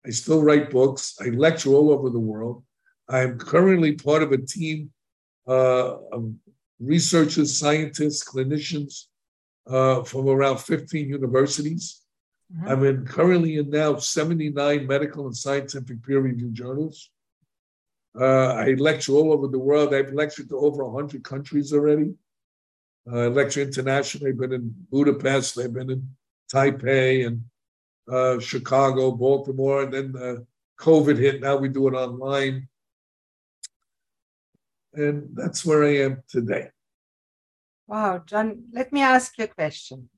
[0.04, 1.16] I still write books.
[1.20, 2.64] I lecture all over the world.
[3.08, 4.90] I'm currently part of a team
[5.46, 6.32] uh, of
[6.80, 9.04] researchers, scientists, clinicians
[9.68, 12.02] uh, from around 15 universities.
[12.54, 12.68] Mm-hmm.
[12.68, 17.10] I'm in currently in now 79 medical and scientific peer reviewed journals.
[18.18, 19.92] Uh, I lecture all over the world.
[19.92, 22.14] I've lectured to over 100 countries already.
[23.10, 24.30] Uh, I lecture internationally.
[24.30, 26.08] I've been in Budapest, I've been in
[26.52, 27.44] Taipei and
[28.10, 30.36] uh, Chicago, Baltimore, and then uh,
[30.78, 31.40] COVID hit.
[31.40, 32.68] Now we do it online.
[34.94, 36.70] And that's where I am today.
[37.86, 40.08] Wow, John, let me ask you a question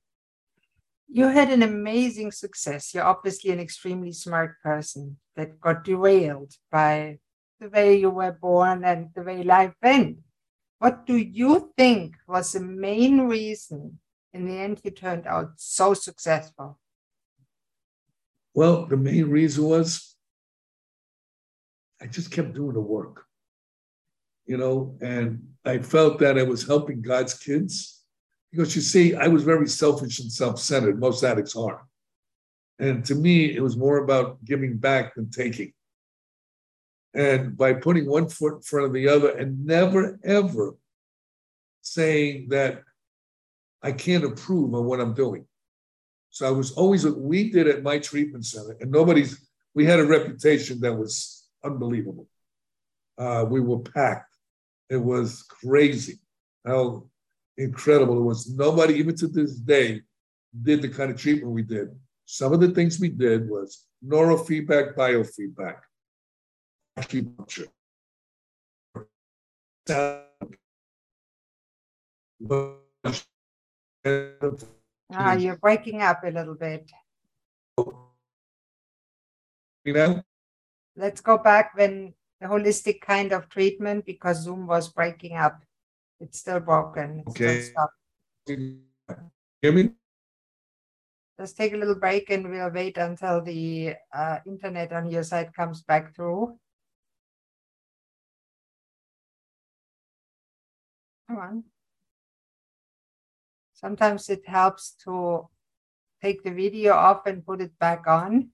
[1.09, 2.93] you had an amazing success.
[2.93, 7.19] You're obviously an extremely smart person that got derailed by
[7.61, 10.19] the way you were born and the way life went.
[10.79, 13.99] What do you think was the main reason
[14.33, 16.79] in the end you turned out so successful?
[18.55, 20.15] Well, the main reason was
[22.01, 23.25] I just kept doing the work,
[24.47, 27.98] you know, and I felt that I was helping God's kids
[28.51, 30.99] because you see, I was very selfish and self centered.
[30.99, 31.87] Most addicts are.
[32.79, 35.73] And to me, it was more about giving back than taking.
[37.15, 40.77] And by putting one foot in front of the other and never, ever
[41.83, 42.83] saying that
[43.83, 45.47] I can't approve of what I'm doing.
[46.31, 50.07] So I was always, we did at my treatment center, and nobody's, we had a
[50.07, 52.29] reputation that was unbelievable.
[53.17, 54.35] Uh, we were packed.
[54.91, 56.21] It was crazy
[56.65, 57.09] how
[57.59, 58.19] incredible.
[58.19, 60.03] It was nobody, even to this day,
[60.63, 61.89] did the kind of treatment we did.
[62.25, 65.81] Some of the things we did was neurofeedback, biofeedback,
[66.99, 67.69] acupuncture.
[75.11, 76.91] Ah, you're breaking up a little bit.
[79.85, 80.23] You know?
[80.97, 85.63] Let's go back when the holistic kind of treatment because Zoom was breaking up.
[86.21, 87.25] It's still broken.
[87.27, 87.61] It's Okay.
[87.63, 87.89] still
[89.63, 89.91] Hear me?
[91.39, 95.55] Let's take a little break and we'll wait until the uh, internet on your side
[95.55, 96.59] comes back through.
[101.29, 101.65] Come on.
[103.75, 105.49] Sometimes it helps to
[106.21, 108.51] take the video off and put it back on.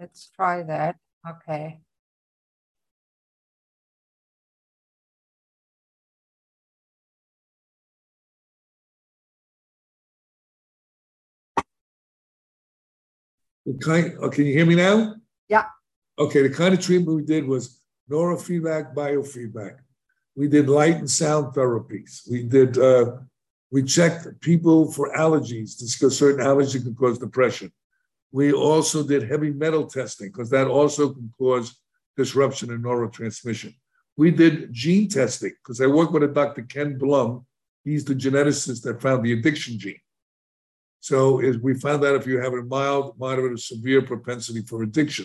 [0.00, 0.96] Let's try that.
[1.28, 1.80] Okay.
[13.64, 15.16] The kind, oh, can you hear me now?
[15.48, 15.64] Yeah.
[16.18, 19.78] Okay, the kind of treatment we did was neurofeedback, biofeedback.
[20.36, 22.30] We did light and sound therapies.
[22.30, 23.16] We did, uh,
[23.72, 27.72] we checked people for allergies because certain allergies can cause depression.
[28.36, 31.74] We also did heavy metal testing because that also can cause
[32.18, 33.74] disruption in neurotransmission.
[34.18, 36.60] We did gene testing because I work with a Dr.
[36.64, 37.46] Ken Blum,
[37.82, 40.02] He's the geneticist that found the addiction gene.
[41.00, 44.82] So is we found out if you have a mild, moderate, or severe propensity for
[44.82, 45.24] addiction.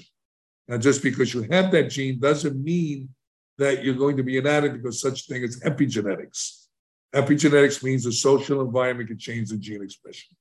[0.69, 3.10] Now, just because you have that gene doesn't mean
[3.58, 6.67] that you're going to be an addict because such thing as epigenetics.
[7.13, 10.38] Epigenetics means the social environment can change the gene expression.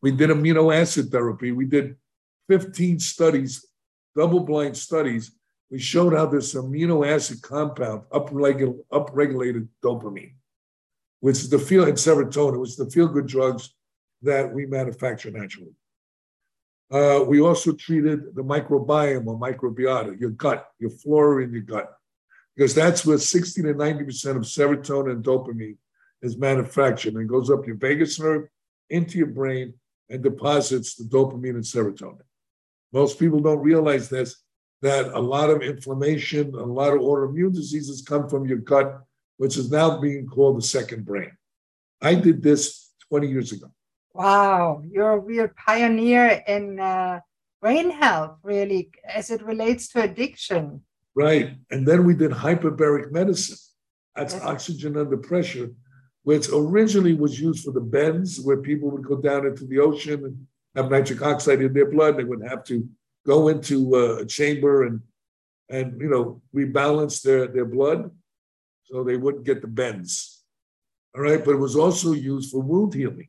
[0.00, 1.52] We did amino acid therapy.
[1.52, 1.96] We did
[2.48, 3.66] 15 studies,
[4.16, 5.32] double blind studies.
[5.70, 10.34] We showed how this amino acid compound upregulated dopamine,
[11.20, 13.74] which is the feel and serotonin, which is the feel good drugs
[14.22, 15.74] that we manufacture naturally.
[16.90, 21.92] Uh, we also treated the microbiome or microbiota, your gut, your flora in your gut,
[22.56, 25.76] because that's where 60 to 90% of serotonin and dopamine
[26.22, 28.48] is manufactured and goes up your vagus nerve
[28.88, 29.74] into your brain
[30.10, 32.22] and deposits the dopamine and serotonin.
[32.92, 34.36] Most people don't realize this
[34.80, 39.00] that a lot of inflammation, a lot of autoimmune diseases come from your gut,
[39.36, 41.32] which is now being called the second brain.
[42.00, 43.72] I did this 20 years ago.
[44.14, 47.20] Wow, you're a real pioneer in uh,
[47.60, 50.82] brain health, really, as it relates to addiction.
[51.14, 51.56] Right.
[51.70, 53.58] And then we did hyperbaric medicine.
[54.14, 54.42] That's yes.
[54.44, 55.70] oxygen under pressure,
[56.22, 60.24] which originally was used for the bends, where people would go down into the ocean
[60.24, 62.16] and have nitric oxide in their blood.
[62.16, 62.88] They would have to
[63.26, 65.00] go into uh, a chamber and
[65.70, 68.10] and you know rebalance their their blood
[68.84, 70.42] so they wouldn't get the bends.
[71.14, 73.28] All right, but it was also used for wound healing.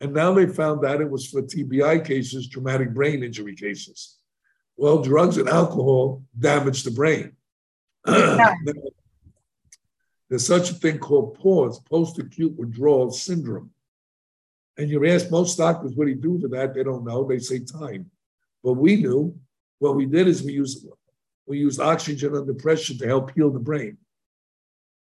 [0.00, 4.16] And now they found out it was for TBI cases, traumatic brain injury cases.
[4.76, 7.32] Well, drugs and alcohol damage the brain.
[10.30, 13.70] There's such a thing called PAWS, post acute withdrawal syndrome.
[14.78, 17.26] And you ask most doctors what do you do for that, they don't know.
[17.26, 18.10] They say time.
[18.62, 19.36] But we knew
[19.80, 20.86] what we did is we used
[21.46, 23.98] we used oxygen under pressure to help heal the brain.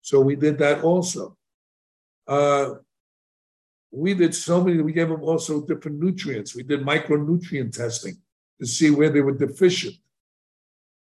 [0.03, 1.37] So we did that also.
[2.29, 2.75] Uh,
[3.91, 6.55] we did so many, we gave them also different nutrients.
[6.55, 8.19] We did micronutrient testing
[8.61, 9.97] to see where they were deficient.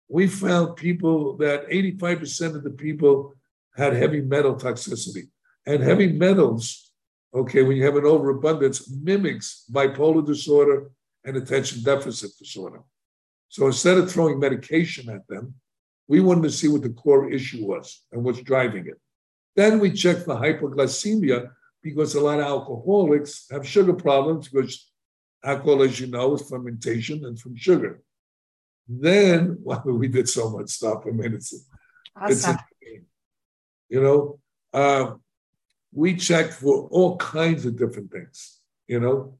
[0.09, 3.35] We found people that 85% of the people
[3.75, 5.29] had heavy metal toxicity.
[5.65, 6.91] And heavy metals,
[7.33, 10.91] okay, when you have an overabundance, mimics bipolar disorder
[11.23, 12.81] and attention deficit disorder.
[13.49, 15.55] So instead of throwing medication at them,
[16.07, 18.99] we wanted to see what the core issue was and what's driving it.
[19.55, 21.51] Then we checked for hypoglycemia
[21.83, 24.89] because a lot of alcoholics have sugar problems because
[25.43, 28.01] alcohol, as you know, is fermentation and from sugar.
[28.87, 31.03] Then well, we did so much stuff.
[31.07, 31.53] I mean, it's,
[32.15, 32.31] awesome.
[32.31, 32.47] it's
[33.91, 34.39] you know,
[34.73, 35.15] uh,
[35.91, 39.37] we checked for all kinds of different things, you know.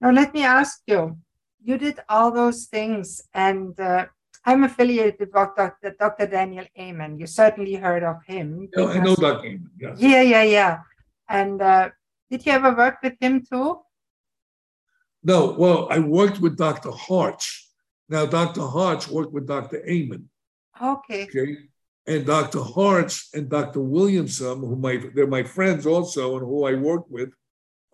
[0.00, 1.16] Now, let me ask you
[1.64, 4.04] you did all those things, and uh,
[4.44, 5.96] I'm affiliated with Dr.
[5.98, 6.26] Dr.
[6.26, 7.18] Daniel Amen.
[7.18, 8.68] You certainly heard of him.
[8.76, 9.46] Yeah, I know Dr.
[9.46, 9.70] Amen.
[9.80, 10.42] Yeah, yeah, yeah.
[10.42, 10.78] yeah.
[11.26, 11.88] And uh,
[12.30, 13.80] did you ever work with him too?
[15.22, 16.90] No, well, I worked with Dr.
[16.90, 17.66] Harch.
[18.10, 18.60] Now, Dr.
[18.60, 19.82] Harch worked with Dr.
[19.88, 20.28] Amen.
[20.82, 21.22] Okay.
[21.22, 21.56] Okay.
[22.06, 22.60] And Dr.
[22.60, 23.80] Harch and Dr.
[23.80, 27.30] Williamson, who my they're my friends also, and who I work with,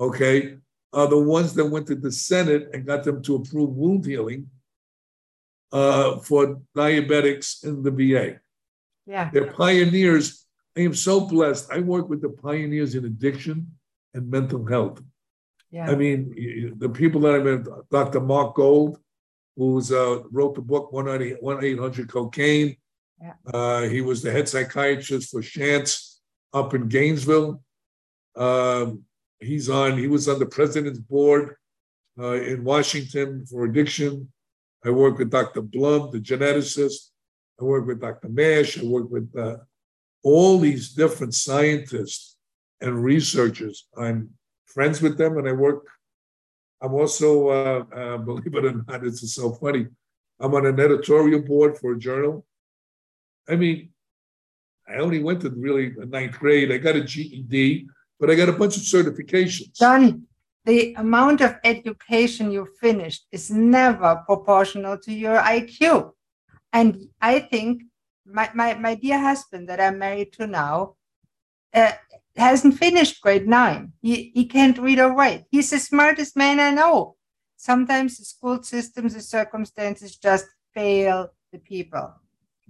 [0.01, 0.57] okay,
[0.93, 4.51] are the ones that went to the Senate and got them to approve wound healing
[5.71, 8.41] uh, for diabetics in the VA.
[9.07, 9.31] Yeah.
[9.33, 10.41] They're pioneers
[10.77, 11.71] I am so blessed.
[11.71, 13.67] I work with the pioneers in addiction
[14.15, 15.03] and mental health.
[15.71, 15.91] Yeah.
[15.91, 18.21] I mean, the people that I met, Dr.
[18.21, 18.99] Mark Gold,
[19.57, 22.77] who uh, wrote the book 1 800 Cocaine.
[23.21, 23.35] Yeah.
[23.53, 26.21] Uh, he was the head psychiatrist for Shands
[26.53, 27.63] up in Gainesville.
[28.37, 29.05] Um,
[29.41, 31.57] he's on, he was on the president's board
[32.19, 34.33] uh, in Washington for addiction.
[34.85, 35.61] I work with Dr.
[35.61, 37.11] Blum, the geneticist.
[37.61, 38.31] I work with Dr.
[38.31, 38.79] Mash.
[38.79, 39.59] I work with uh,
[40.23, 42.37] all these different scientists
[42.81, 43.87] and researchers.
[43.97, 44.31] I'm
[44.65, 45.87] friends with them and I work.
[46.81, 49.87] I'm also, uh, uh, believe it or not, it's so funny.
[50.39, 52.47] I'm on an editorial board for a journal.
[53.51, 53.91] I mean,
[54.89, 56.71] I only went to really a ninth grade.
[56.71, 57.89] I got a GED,
[58.19, 59.77] but I got a bunch of certifications.
[59.77, 60.27] John,
[60.65, 66.13] the amount of education you finished is never proportional to your IQ.
[66.73, 67.83] And I think
[68.25, 70.95] my, my, my dear husband that I'm married to now
[71.75, 71.93] uh,
[72.37, 73.93] hasn't finished grade nine.
[74.01, 75.47] He, he can't read or write.
[75.51, 77.17] He's the smartest man I know.
[77.57, 82.15] Sometimes the school systems, the circumstances just fail the people.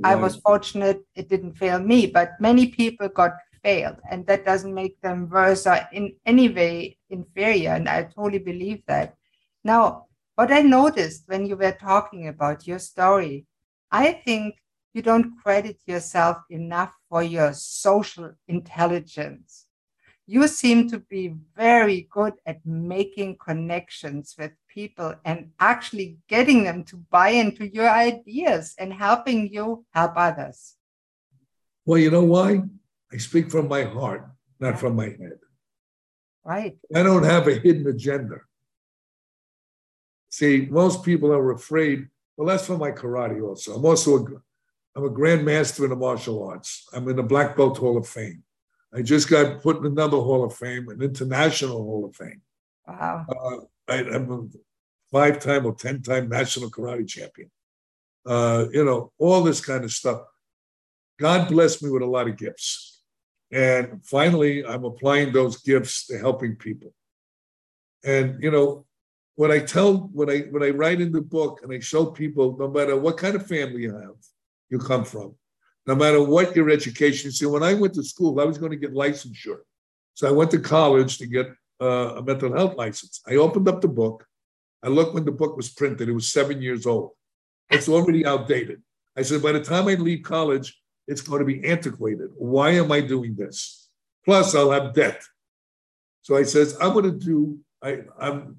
[0.03, 0.12] Right.
[0.12, 3.32] I was fortunate it didn't fail me, but many people got
[3.62, 7.70] failed, and that doesn't make them worse or in any way inferior.
[7.70, 9.14] And I totally believe that.
[9.62, 13.46] Now, what I noticed when you were talking about your story,
[13.90, 14.55] I think
[14.94, 19.66] you don't credit yourself enough for your social intelligence.
[20.31, 26.85] You seem to be very good at making connections with people and actually getting them
[26.85, 30.76] to buy into your ideas and helping you help others.
[31.85, 32.62] Well, you know why?
[33.12, 34.24] I speak from my heart,
[34.61, 35.41] not from my head.
[36.45, 36.78] Right.
[36.95, 38.37] I don't have a hidden agenda.
[40.28, 42.07] See, most people are afraid.
[42.37, 43.74] Well, that's for my karate also.
[43.74, 44.24] I'm also a,
[44.95, 46.87] I'm a grandmaster in the martial arts.
[46.93, 48.45] I'm in the Black Belt Hall of Fame.
[48.93, 52.43] I just got put in another Hall of Fame, an international Hall of Fame.
[52.86, 53.26] Wow.
[53.28, 54.59] Uh, I, am a
[55.12, 57.51] five-time or ten-time national karate champion.
[58.26, 60.22] Uh, you know, all this kind of stuff.
[61.18, 63.03] God blessed me with a lot of gifts.
[63.53, 66.93] And finally, I'm applying those gifts to helping people.
[68.05, 68.86] And, you know,
[69.34, 72.57] when I tell, when I when I write in the book and I show people,
[72.59, 74.16] no matter what kind of family you have,
[74.68, 75.34] you come from,
[75.91, 77.32] no matter what your education.
[77.32, 79.62] See, when I went to school, I was going to get licensure.
[80.14, 81.49] So I went to college to get
[81.82, 83.20] uh, a mental health license.
[83.26, 84.24] I opened up the book.
[84.84, 86.09] I looked when the book was printed.
[86.09, 87.11] It was seven years old.
[87.70, 88.80] It's already outdated.
[89.16, 92.30] I said, by the time I leave college, it's going to be antiquated.
[92.36, 93.88] Why am I doing this?
[94.24, 95.20] Plus, I'll have debt.
[96.22, 97.59] So I says, I'm going to do.
[97.82, 98.59] I, I'm.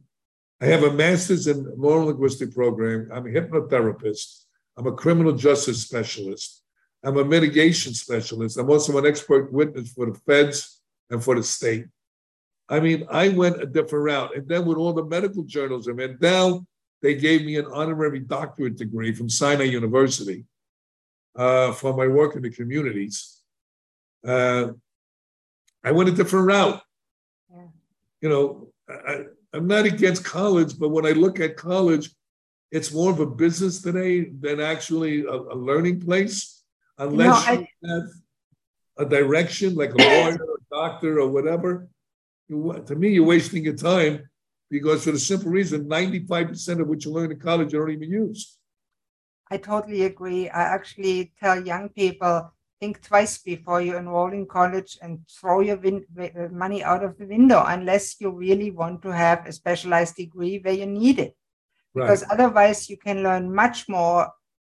[0.60, 3.10] I have a master's in neurolinguistic program.
[3.14, 4.48] I'm a hypnotherapist.
[4.76, 6.61] I'm a criminal justice specialist.
[7.04, 8.58] I'm a mitigation specialist.
[8.58, 11.88] I'm also an expert witness for the feds and for the state.
[12.70, 14.36] I mean, I went a different route.
[14.36, 16.66] And then with all the medical journals, I mean, now
[17.02, 20.46] they gave me an honorary doctorate degree from Sinai University
[21.36, 23.42] uh, for my work in the communities.
[24.26, 24.70] Uh,
[25.84, 26.82] I went a different route.
[27.52, 27.64] Yeah.
[28.22, 29.24] You know, I,
[29.54, 32.12] I'm not against college, but when I look at college,
[32.72, 36.61] it's more of a business today than actually a, a learning place,
[37.02, 38.10] unless no, I, you have
[38.98, 41.88] a direction like a lawyer, a doctor, or whatever.
[42.48, 44.30] You, to me, you're wasting your time
[44.70, 48.10] because for the simple reason, 95% of what you learn in college you don't even
[48.10, 48.58] use.
[49.50, 50.50] I totally agree.
[50.50, 55.78] I actually tell young people think twice before you enroll in college and throw your
[55.78, 60.16] win- uh, money out of the window unless you really want to have a specialized
[60.16, 61.36] degree where you need it.
[61.94, 62.06] Right.
[62.06, 64.32] Because otherwise, you can learn much more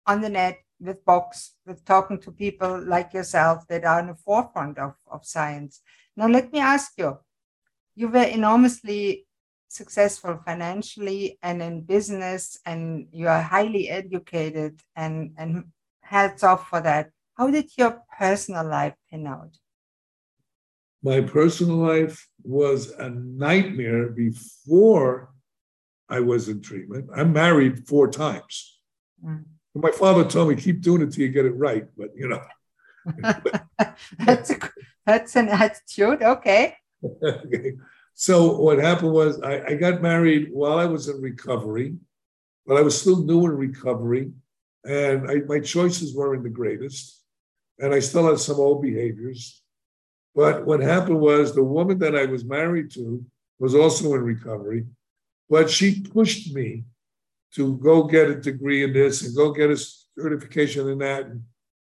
[0.06, 4.14] on the net with books, with talking to people like yourself that are in the
[4.14, 5.80] forefront of, of science.
[6.16, 7.18] Now, let me ask you
[7.94, 9.26] you were enormously
[9.68, 15.64] successful financially and in business and you are highly educated and and
[16.00, 19.52] hats off for that how did your personal life pan out
[21.02, 25.30] my personal life was a nightmare before
[26.08, 28.78] i was in treatment i'm married four times
[29.24, 29.42] mm.
[29.74, 32.42] My father told me keep doing it till you get it right but you know
[34.18, 34.58] that's a,
[35.06, 36.76] that's an attitude okay
[37.22, 37.72] okay
[38.14, 41.96] so what happened was I, I, got married while I was in recovery,
[42.66, 44.32] but I was still new in recovery,
[44.84, 47.22] and I, my choices weren't the greatest,
[47.80, 49.62] and I still had some old behaviors.
[50.34, 53.24] But what happened was the woman that I was married to
[53.58, 54.86] was also in recovery,
[55.50, 56.84] but she pushed me
[57.56, 59.76] to go get a degree in this and go get a
[60.18, 61.26] certification in that.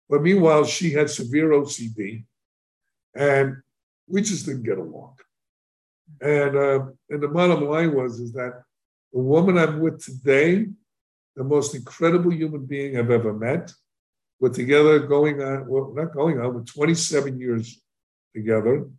[0.09, 2.25] But meanwhile, she had severe OCD,
[3.15, 3.57] and
[4.07, 5.15] we just didn't get along.
[6.21, 8.61] And uh, and the bottom line was is that
[9.11, 10.67] the woman I'm with today,
[11.35, 13.71] the most incredible human being I've ever met.
[14.39, 17.81] We're together going on, well, not going on, we're 27 years
[18.35, 18.89] together.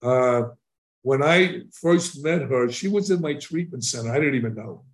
[0.00, 0.42] Uh,
[1.02, 4.12] when I first met her, she was in my treatment center.
[4.12, 4.84] I didn't even know.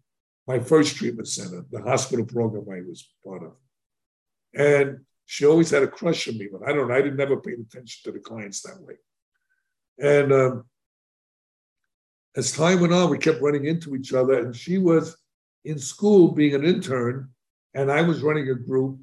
[0.46, 3.52] My first treatment center, the hospital program I was part of.
[4.54, 6.94] And she always had a crush on me, but I don't know.
[6.94, 8.94] I didn't never pay attention to the clients that way.
[9.98, 10.64] And um,
[12.36, 15.16] as time went on, we kept running into each other, and she was
[15.64, 17.30] in school being an intern,
[17.74, 18.98] and I was running a group,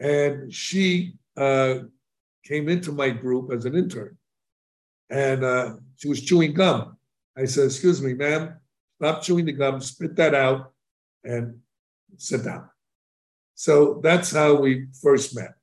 [0.00, 1.80] and she uh,
[2.44, 4.16] came into my group as an intern,
[5.10, 6.96] and uh, she was chewing gum.
[7.36, 8.54] I said, "Excuse me, ma'am,
[9.00, 10.72] stop chewing the gum, spit that out,
[11.28, 11.60] and
[12.16, 12.68] sit down."
[13.54, 15.54] So that's how we first met.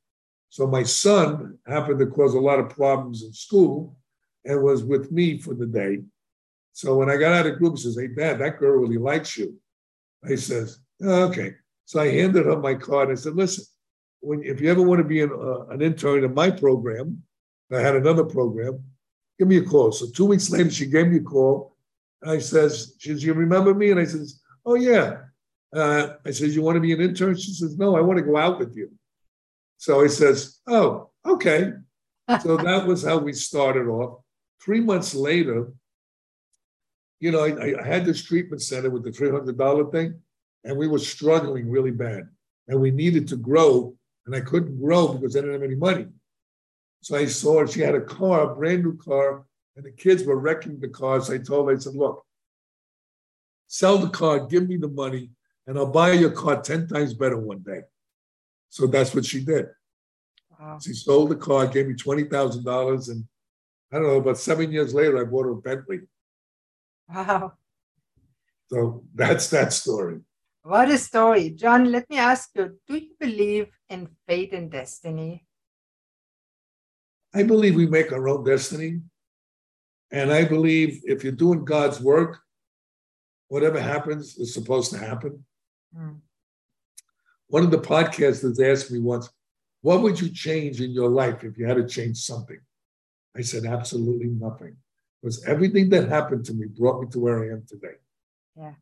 [0.50, 3.98] So my son happened to cause a lot of problems in school
[4.46, 6.00] and was with me for the day.
[6.74, 9.38] So when I got out of group, he says, Hey, Dad, that girl really likes
[9.38, 9.58] you.
[10.26, 11.56] I says, oh, Okay.
[11.86, 13.12] So I handed her my card.
[13.12, 13.66] I said, Listen,
[14.20, 17.24] when, if you ever want to be an, uh, an intern in my program,
[17.72, 18.84] I had another program,
[19.40, 19.92] give me a call.
[19.92, 21.76] So two weeks later, she gave me a call.
[22.22, 23.92] And I says, she says, you remember me?
[23.92, 25.18] And I says, oh, yeah.
[25.76, 27.36] Uh, I says, you want to be an intern?
[27.36, 28.92] She says, no, I want to go out with you.
[29.78, 31.74] So he says, oh, okay.
[32.42, 34.22] so that was how we started off.
[34.62, 35.74] Three months later,
[37.20, 40.20] you know, I, I had this treatment center with the $300 thing,
[40.64, 42.30] and we were struggling really bad.
[42.68, 43.96] And we needed to grow,
[44.26, 46.08] and I couldn't grow because I didn't have any money.
[47.02, 49.46] So I saw her, she had a car, a brand new car,
[49.76, 51.22] and the kids were wrecking the car.
[51.22, 52.26] So I told her, I said, look,
[53.68, 55.30] sell the car, give me the money,
[55.68, 57.82] and I'll buy your car 10 times better one day.
[58.70, 59.68] So that's what she did.
[60.60, 60.80] Wow.
[60.82, 63.10] She sold the car, gave me $20,000.
[63.10, 63.26] And
[63.92, 66.02] I don't know, about seven years later, I bought her a Bentley.
[67.10, 67.54] Wow.
[68.70, 70.22] So that's that story.
[70.64, 71.52] What a story.
[71.52, 75.46] John, let me ask you do you believe in fate and destiny?
[77.34, 79.02] I believe we make our own destiny.
[80.12, 82.40] And I believe if you're doing God's work,
[83.48, 85.46] whatever happens is supposed to happen.
[85.98, 86.20] Mm.
[87.48, 89.30] One of the podcasters asked me once,
[89.82, 92.60] What would you change in your life if you had to change something?
[93.36, 94.78] I said, Absolutely nothing.
[95.22, 97.96] Because everything that happened to me brought me to where I am today.
[98.56, 98.74] Yeah,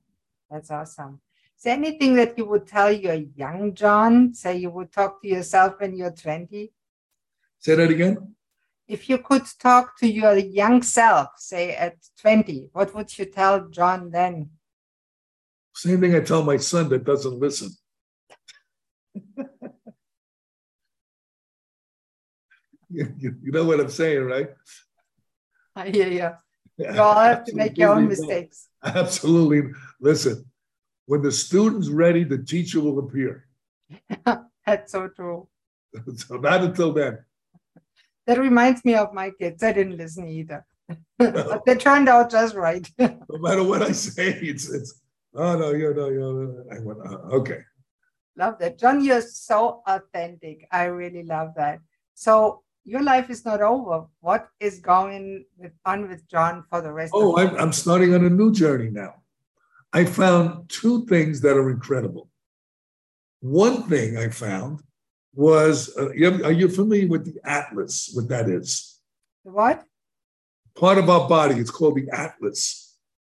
[0.50, 1.22] that's awesome.
[1.58, 4.34] Is there anything that you would tell your young John?
[4.34, 6.74] Say you would talk to yourself when you're 20?
[7.60, 8.36] Say that again.
[8.86, 13.70] If you could talk to your young self, say at 20, what would you tell
[13.70, 14.50] John then?
[15.76, 17.72] Same thing I tell my son that doesn't listen.
[22.90, 24.50] you, you, know what I'm saying, right?
[25.76, 26.30] I hear you.
[26.78, 28.70] You all have to make your own mistakes.
[28.84, 29.72] Absolutely.
[30.00, 30.46] Listen,
[31.06, 33.48] when the student's ready, the teacher will appear.
[34.66, 35.48] That's so true.
[36.16, 37.20] so not until then.
[38.26, 39.62] That reminds me of my kids.
[39.64, 40.66] I didn't listen either.
[41.18, 42.90] but they turned out just right.
[42.98, 45.02] no matter what I say, it's it's
[45.36, 47.60] oh no, you know, you I went, uh, okay.
[48.36, 48.80] Love that.
[48.80, 50.68] John, you're so authentic.
[50.72, 51.80] I really love that.
[52.16, 54.06] So your life is not over.
[54.20, 58.26] What is going with, on with John for the rest oh, I'm, I'm starting on
[58.26, 59.16] a new journey now.
[59.94, 62.30] I found two things that are incredible.
[63.42, 64.82] One thing I found
[65.36, 68.10] was uh, are you familiar with the atlas?
[68.14, 69.00] What that is?
[69.46, 69.84] The What?
[70.76, 71.56] Part of our body.
[71.56, 72.83] It's called the atlas.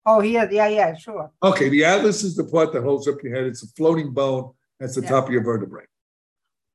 [0.06, 1.32] Oh, yeah, yeah, yeah, sure.
[1.44, 3.46] Okay, the atlas is the part that holds up your head.
[3.46, 4.52] It's a floating bone.
[4.80, 5.10] That's the yeah.
[5.10, 5.86] top of your vertebrae.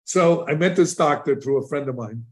[0.05, 2.24] So I met this doctor through a friend of mine.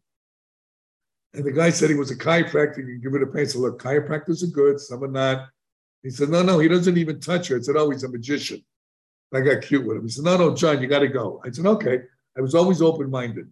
[1.32, 2.78] And the guy said he was a chiropractor.
[2.78, 3.46] You give it a pain.
[3.46, 5.48] Said, look, chiropractors are good, some are not.
[6.04, 7.56] He said, no, no, he doesn't even touch her.
[7.56, 8.64] I said, oh, he's a magician.
[9.34, 10.04] I got cute with him.
[10.04, 11.42] He said, no, no, John, you got to go.
[11.44, 12.02] I said, okay.
[12.38, 13.50] I was always open minded.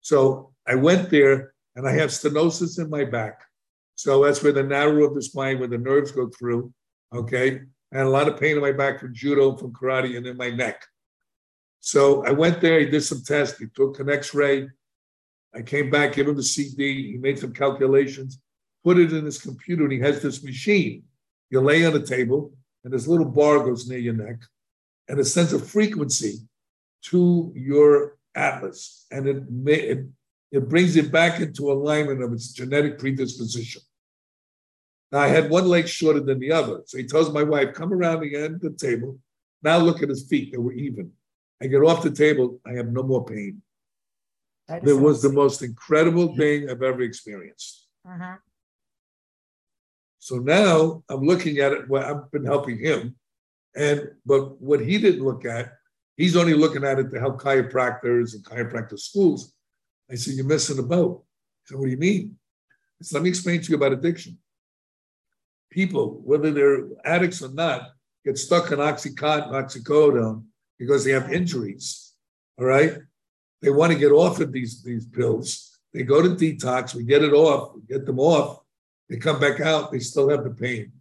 [0.00, 3.42] So I went there and I have stenosis in my back.
[3.98, 6.72] So that's where the narrow of the spine, where the nerves go through.
[7.12, 7.62] Okay.
[7.90, 10.50] And a lot of pain in my back from judo, from karate, and in my
[10.50, 10.84] neck.
[11.80, 14.68] So I went there, he did some tests, he took an x ray.
[15.52, 18.38] I came back, gave him the CD, he made some calculations,
[18.84, 21.02] put it in his computer, and he has this machine.
[21.50, 22.52] You lay on a table,
[22.84, 24.36] and this little bar goes near your neck,
[25.08, 26.36] and it sends a frequency
[27.06, 30.06] to your atlas, and it, it,
[30.52, 33.82] it brings it back into alignment of its genetic predisposition.
[35.10, 36.82] Now, I had one leg shorter than the other.
[36.86, 39.18] So he tells my wife, come around the end of the table.
[39.62, 40.52] Now look at his feet.
[40.52, 41.12] They were even.
[41.62, 42.60] I get off the table.
[42.66, 43.62] I have no more pain.
[44.68, 47.86] It was the most incredible thing I've ever experienced.
[48.06, 48.36] Uh-huh.
[50.18, 51.88] So now I'm looking at it.
[51.88, 53.16] Well, I've been helping him,
[53.74, 55.72] and but what he didn't look at
[56.18, 59.54] He's only looking at it to help chiropractors and chiropractor schools.
[60.10, 61.24] I said, You're missing a boat.
[61.62, 62.36] He said, What do you mean?
[63.00, 64.36] I said, Let me explain to you about addiction.
[65.70, 67.90] People, whether they're addicts or not,
[68.24, 70.44] get stuck on Oxycontin, oxycodone
[70.78, 72.14] because they have injuries.
[72.58, 72.98] All right.
[73.60, 75.78] They want to get off of these, these pills.
[75.92, 78.60] They go to detox, we get it off, we get them off.
[79.08, 80.92] They come back out, they still have the pain.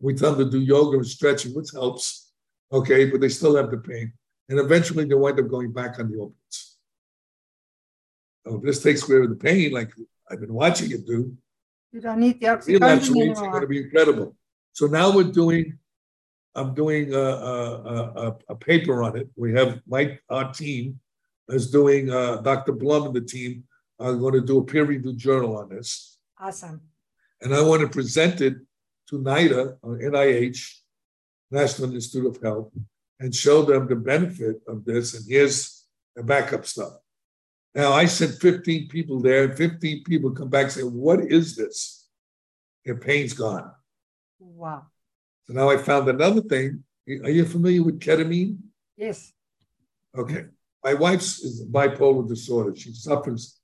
[0.00, 2.32] We tell them to do yoga and stretching, which helps.
[2.72, 4.12] Okay, but they still have the pain
[4.52, 6.76] and eventually they wind up going back on the opiates.
[8.46, 9.90] So this takes of the pain, like
[10.30, 11.36] I've been watching it do.
[11.92, 13.26] You don't need the oxygen anymore.
[13.26, 14.34] It's going to be incredible.
[14.72, 15.78] So now we're doing,
[16.54, 19.28] I'm doing a, a, a, a paper on it.
[19.36, 21.00] We have my our team
[21.48, 22.72] is doing, uh, Dr.
[22.72, 23.64] Blum and the team
[23.98, 26.16] are going to do a peer reviewed journal on this.
[26.40, 26.80] Awesome.
[27.42, 28.56] And I want to present it
[29.10, 30.78] to NIDA, or NIH,
[31.50, 32.72] National Institute of Health,
[33.20, 35.14] and show them the benefit of this.
[35.14, 35.84] And here's
[36.16, 36.94] the backup stuff.
[37.74, 41.56] Now, I sent 15 people there, and 15 people come back and say, What is
[41.56, 42.08] this?
[42.84, 43.70] Their pain's gone.
[44.38, 44.86] Wow.
[45.46, 46.84] So now I found another thing.
[47.08, 48.58] Are you familiar with ketamine?
[48.96, 49.32] Yes.
[50.16, 50.46] Okay.
[50.84, 52.74] My wife's is bipolar disorder.
[52.76, 53.60] She suffers,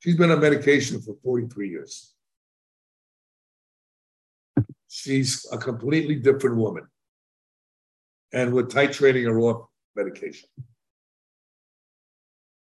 [0.00, 2.12] she's been on medication for 43 years.
[4.92, 6.86] she's a completely different woman.
[8.32, 10.48] And we're titrating her off medication.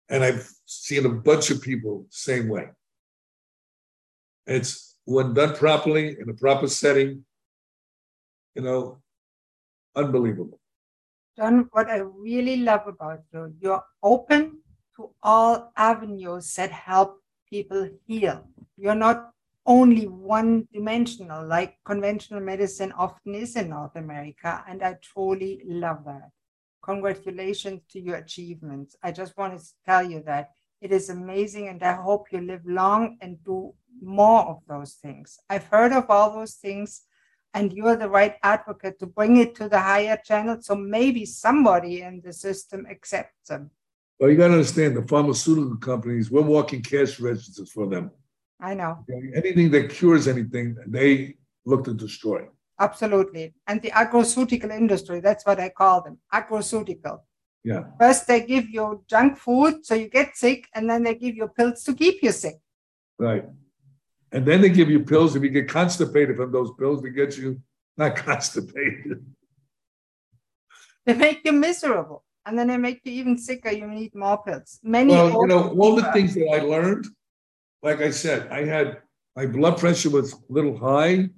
[0.09, 2.69] And I've seen a bunch of people same way.
[4.45, 7.25] It's when done properly in a proper setting,
[8.55, 9.01] you know,
[9.95, 10.59] unbelievable.
[11.37, 14.59] John, what I really love about you, you're open
[14.95, 18.47] to all avenues that help people heal.
[18.77, 19.31] You're not
[19.65, 24.63] only one dimensional like conventional medicine often is in North America.
[24.67, 26.29] And I truly love that.
[26.85, 28.95] Congratulations to your achievements.
[29.01, 31.67] I just wanted to tell you that it is amazing.
[31.67, 35.39] And I hope you live long and do more of those things.
[35.49, 37.01] I've heard of all those things
[37.55, 40.57] and you're the right advocate to bring it to the higher channel.
[40.61, 43.71] So maybe somebody in the system accepts them.
[44.19, 48.11] Well, you got to understand the pharmaceutical companies, we're walking cash registers for them.
[48.59, 49.05] I know.
[49.33, 52.45] Anything that cures anything, they look to destroy.
[52.79, 53.53] Absolutely.
[53.67, 57.19] And the agroceutical industry, that's what I call them agroceutical.
[57.63, 57.85] Yeah.
[57.99, 61.47] First, they give you junk food so you get sick, and then they give you
[61.47, 62.57] pills to keep you sick.
[63.17, 63.45] Right.
[64.31, 65.35] And then they give you pills.
[65.35, 67.61] If you get constipated from those pills, they get you
[67.97, 69.25] not constipated.
[71.05, 72.23] They make you miserable.
[72.45, 73.71] And then they make you even sicker.
[73.71, 74.79] You need more pills.
[74.83, 77.07] Many well, you know, all the things that I learned
[77.85, 78.97] like I said, I had
[79.35, 81.29] my blood pressure was a little high.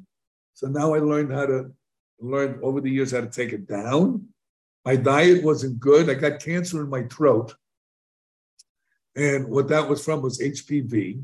[0.58, 1.72] So now I learned how to
[2.20, 4.26] learn over the years how to take it down.
[4.84, 6.10] My diet wasn't good.
[6.10, 7.54] I got cancer in my throat.
[9.16, 11.24] And what that was from was HPV.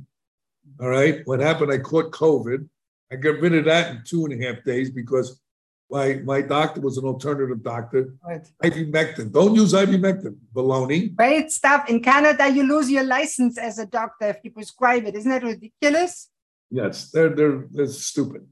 [0.80, 1.26] All right.
[1.26, 1.72] What happened?
[1.72, 2.70] I caught COVID.
[3.12, 5.42] I got rid of that in two and a half days because
[5.90, 8.14] my, my doctor was an alternative doctor.
[8.24, 8.48] Right.
[8.64, 9.32] Ivermectin.
[9.32, 10.36] Don't use ivermectin.
[10.54, 11.16] Baloney.
[11.16, 11.90] Great stuff.
[11.90, 15.16] In Canada, you lose your license as a doctor if you prescribe it.
[15.16, 16.30] Isn't that ridiculous?
[16.70, 18.48] Yes, they're they're, they're stupid.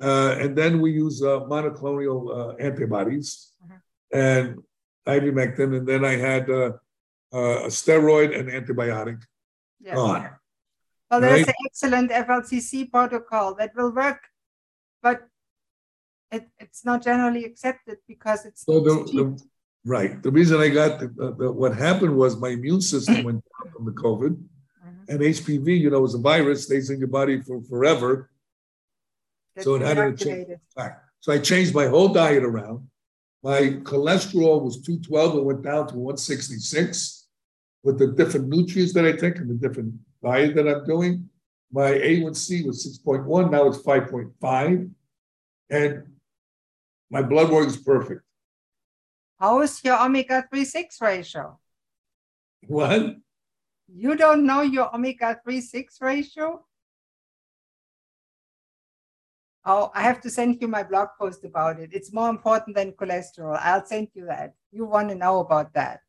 [0.00, 3.78] Uh, and then we use uh, monoclonal uh, antibodies uh-huh.
[4.12, 4.62] and
[5.06, 6.72] ivermectin, and then I had uh,
[7.32, 9.22] uh, a steroid and antibiotic
[9.80, 9.96] yes.
[9.96, 10.28] on.
[11.10, 11.48] Well, there's right?
[11.48, 14.20] an excellent FLCCC protocol that will work,
[15.02, 15.28] but
[16.32, 19.42] it, it's not generally accepted because it's so the, the,
[19.84, 20.20] right.
[20.22, 23.84] The reason I got the, the, what happened was my immune system went down from
[23.86, 25.04] the COVID, mm-hmm.
[25.08, 28.30] and HPV, you know, is a virus stays in your body for forever.
[29.60, 30.48] So it had to change.
[31.20, 32.88] So I changed my whole diet around.
[33.42, 37.28] My cholesterol was 212, it went down to 166
[37.82, 41.28] with the different nutrients that I take and the different diet that I'm doing.
[41.72, 44.90] My A1C was 6.1, now it's 5.5.
[45.70, 46.02] And
[47.10, 48.22] my blood work is perfect.
[49.38, 51.58] How is your omega 3 6 ratio?
[52.66, 53.16] What?
[53.88, 56.64] You don't know your omega 3 6 ratio?
[59.68, 61.90] Oh, I have to send you my blog post about it.
[61.92, 63.58] It's more important than cholesterol.
[63.60, 64.54] I'll send you that.
[64.70, 66.00] You want to know about that.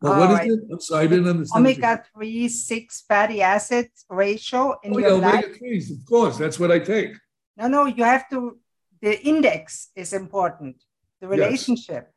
[0.00, 0.48] Well, what right.
[0.48, 0.82] is it?
[0.82, 1.64] Sorry, I didn't understand.
[1.64, 6.36] Omega 3 6 fatty acids ratio in oh, your yeah, omega 3s, of course.
[6.36, 7.12] That's what I take.
[7.56, 8.58] No, no, you have to
[9.04, 10.76] the index is important,
[11.20, 12.10] the relationship.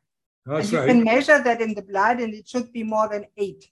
[0.46, 0.46] Yes.
[0.46, 0.88] That's and you right.
[0.88, 3.66] can measure that in the blood, and it should be more than eight.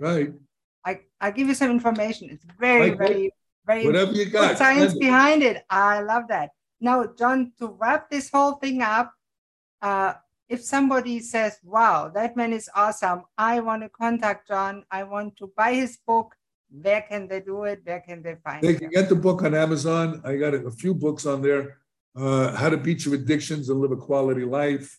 [0.00, 0.32] Right.
[0.84, 2.30] I, I give you some information.
[2.30, 2.98] It's very, right.
[2.98, 3.32] very,
[3.68, 4.58] very whatever you got.
[4.58, 5.64] science behind it.
[5.70, 6.50] I love that.
[6.80, 9.12] Now, John, to wrap this whole thing up,
[9.82, 10.14] uh,
[10.48, 14.84] if somebody says, "Wow, that man is awesome," I want to contact John.
[14.90, 16.34] I want to buy his book.
[16.70, 17.80] Where can they do it?
[17.84, 18.66] Where can they find it?
[18.66, 20.20] They can get the book on Amazon.
[20.24, 21.78] I got a few books on there.
[22.16, 24.98] Uh, How to Beat Your Addictions and Live a Quality Life.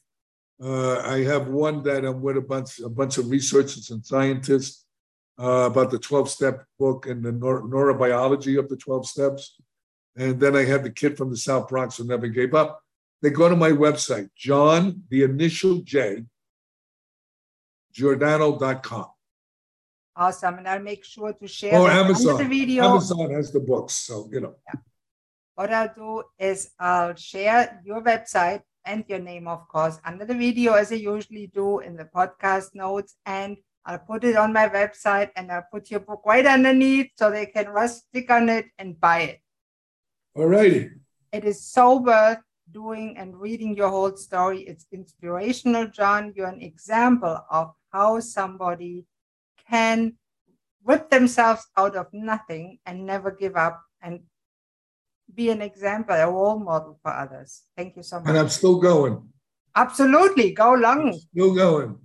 [0.62, 4.86] Uh, I have one that I'm with a bunch, a bunch of researchers and scientists
[5.40, 9.56] uh, about the 12 step book and the neur- neurobiology of the 12 steps.
[10.18, 12.82] And then I had the kid from the South Bronx who never gave up.
[13.22, 16.26] They go to my website, John, the initial J,
[17.94, 19.08] Giordano.com.
[20.16, 20.58] Awesome.
[20.58, 22.38] And I'll make sure to share oh, Amazon.
[22.38, 22.84] the video.
[22.84, 23.94] Amazon has the books.
[23.94, 24.56] So, you know.
[24.68, 24.80] Yeah.
[25.56, 30.34] What I'll do is I'll share your website and your name, of course, under the
[30.34, 33.16] video as I usually do in the podcast notes.
[33.26, 37.32] And I'll put it on my website and I'll put your book right underneath so
[37.32, 39.40] they can just click on it and buy it.
[40.36, 40.92] All righty.
[41.32, 42.40] It is so worth
[42.72, 44.62] doing and reading your whole story.
[44.62, 46.34] It's inspirational, John.
[46.36, 49.06] You're an example of how somebody
[49.70, 50.14] can
[50.84, 54.22] whip themselves out of nothing and never give up and
[55.34, 57.64] be an example, a role model for others.
[57.78, 58.30] Thank you so much.
[58.30, 59.30] And I'm still going.
[59.76, 61.10] Absolutely, go long.
[61.10, 61.98] I'm still going.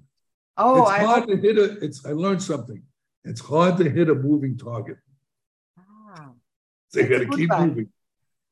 [0.57, 1.64] Oh, it's I hard to hit a.
[1.84, 2.05] It's.
[2.07, 2.82] I learned something.
[3.24, 4.98] It's hard to hit a moving target.
[5.78, 6.30] Ah,
[6.88, 7.68] so you got to keep one.
[7.68, 7.88] moving.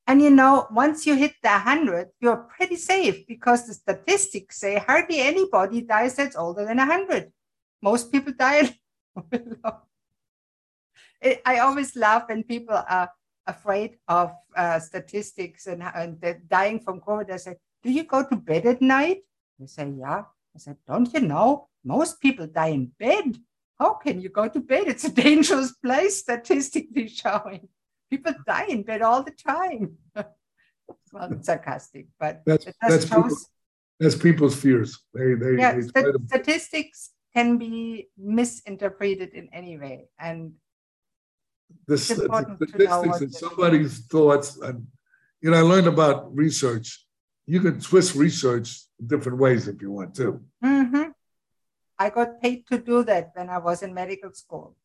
[0.06, 4.76] And you know, once you hit the 100, you're pretty safe because the statistics say
[4.78, 7.32] hardly anybody dies that's older than 100.
[7.80, 8.76] Most people die.
[11.46, 13.10] I always laugh when people are
[13.46, 17.30] afraid of uh, statistics and, and dying from COVID.
[17.30, 19.18] I say, Do you go to bed at night?
[19.58, 20.24] They say, Yeah.
[20.54, 21.68] I said, Don't you know?
[21.84, 23.36] Most people die in bed.
[23.78, 24.84] How can you go to bed?
[24.86, 27.68] It's a dangerous place, statistically showing
[28.10, 29.96] people die in bed all the time.
[31.12, 33.36] well, sarcastic, but that's that's, shows, people,
[34.00, 34.98] that's people's fears.
[35.14, 40.52] They they, yeah, they st- statistics can be misinterpreted in any way, and
[41.86, 44.58] the, the statistics and somebody's thoughts.
[44.58, 44.86] And
[45.40, 47.06] you know, I learned about research.
[47.46, 50.40] You can twist research different ways if you want to.
[50.62, 51.10] Mm-hmm.
[52.02, 54.76] I got paid to do that when I was in medical school.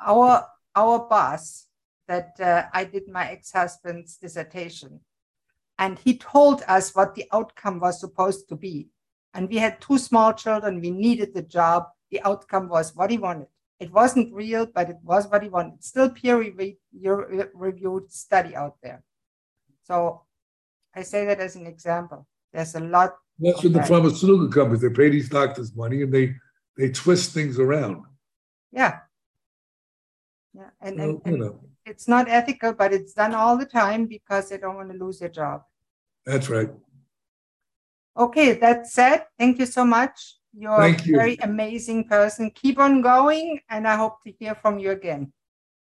[0.00, 1.66] our our boss
[2.06, 5.00] that uh, I did my ex husband's dissertation.
[5.78, 8.88] And he told us what the outcome was supposed to be.
[9.34, 10.80] And we had two small children.
[10.80, 11.88] We needed the job.
[12.10, 13.48] The outcome was what he wanted.
[13.80, 15.82] It wasn't real, but it was what he wanted.
[15.82, 16.36] Still peer
[17.54, 19.02] reviewed study out there.
[19.82, 20.22] So
[20.94, 22.26] I say that as an example.
[22.52, 23.16] There's a lot.
[23.38, 24.80] That's what the pharmaceutical companies.
[24.80, 26.34] They pay these doctors money and they
[26.76, 28.04] they twist things around.
[28.72, 29.00] Yeah.
[30.54, 30.70] Yeah.
[30.80, 34.06] And, well, and, and you know it's not ethical, but it's done all the time
[34.06, 35.62] because they don't want to lose their job.
[36.26, 36.70] That's right.
[38.16, 40.36] Okay, that said, thank you so much.
[40.58, 41.16] You're thank a you.
[41.16, 42.50] very amazing person.
[42.50, 45.32] Keep on going, and I hope to hear from you again.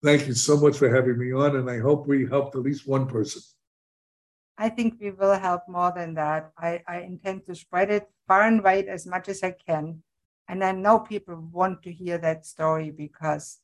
[0.04, 2.88] Thank you so much for having me on, and I hope we helped at least
[2.88, 3.42] one person.
[4.62, 6.52] I think we will help more than that.
[6.56, 10.04] I, I intend to spread it far and wide as much as I can.
[10.48, 13.58] And I know people want to hear that story because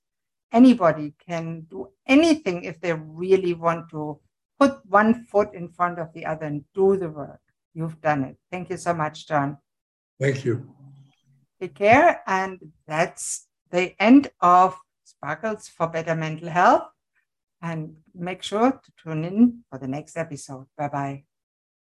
[0.52, 4.20] anybody can do anything if they really want to
[4.60, 7.42] put one foot in front of the other and do the work.
[7.76, 8.38] You've done it.
[8.52, 9.60] Thank you so much, John.
[10.20, 10.68] Thank you.
[11.62, 12.24] Take care.
[12.26, 16.90] And that's the end of Sparkles for Better Mental Health.
[17.62, 20.68] And make sure to tune in for the next episode.
[20.78, 21.27] Bye bye.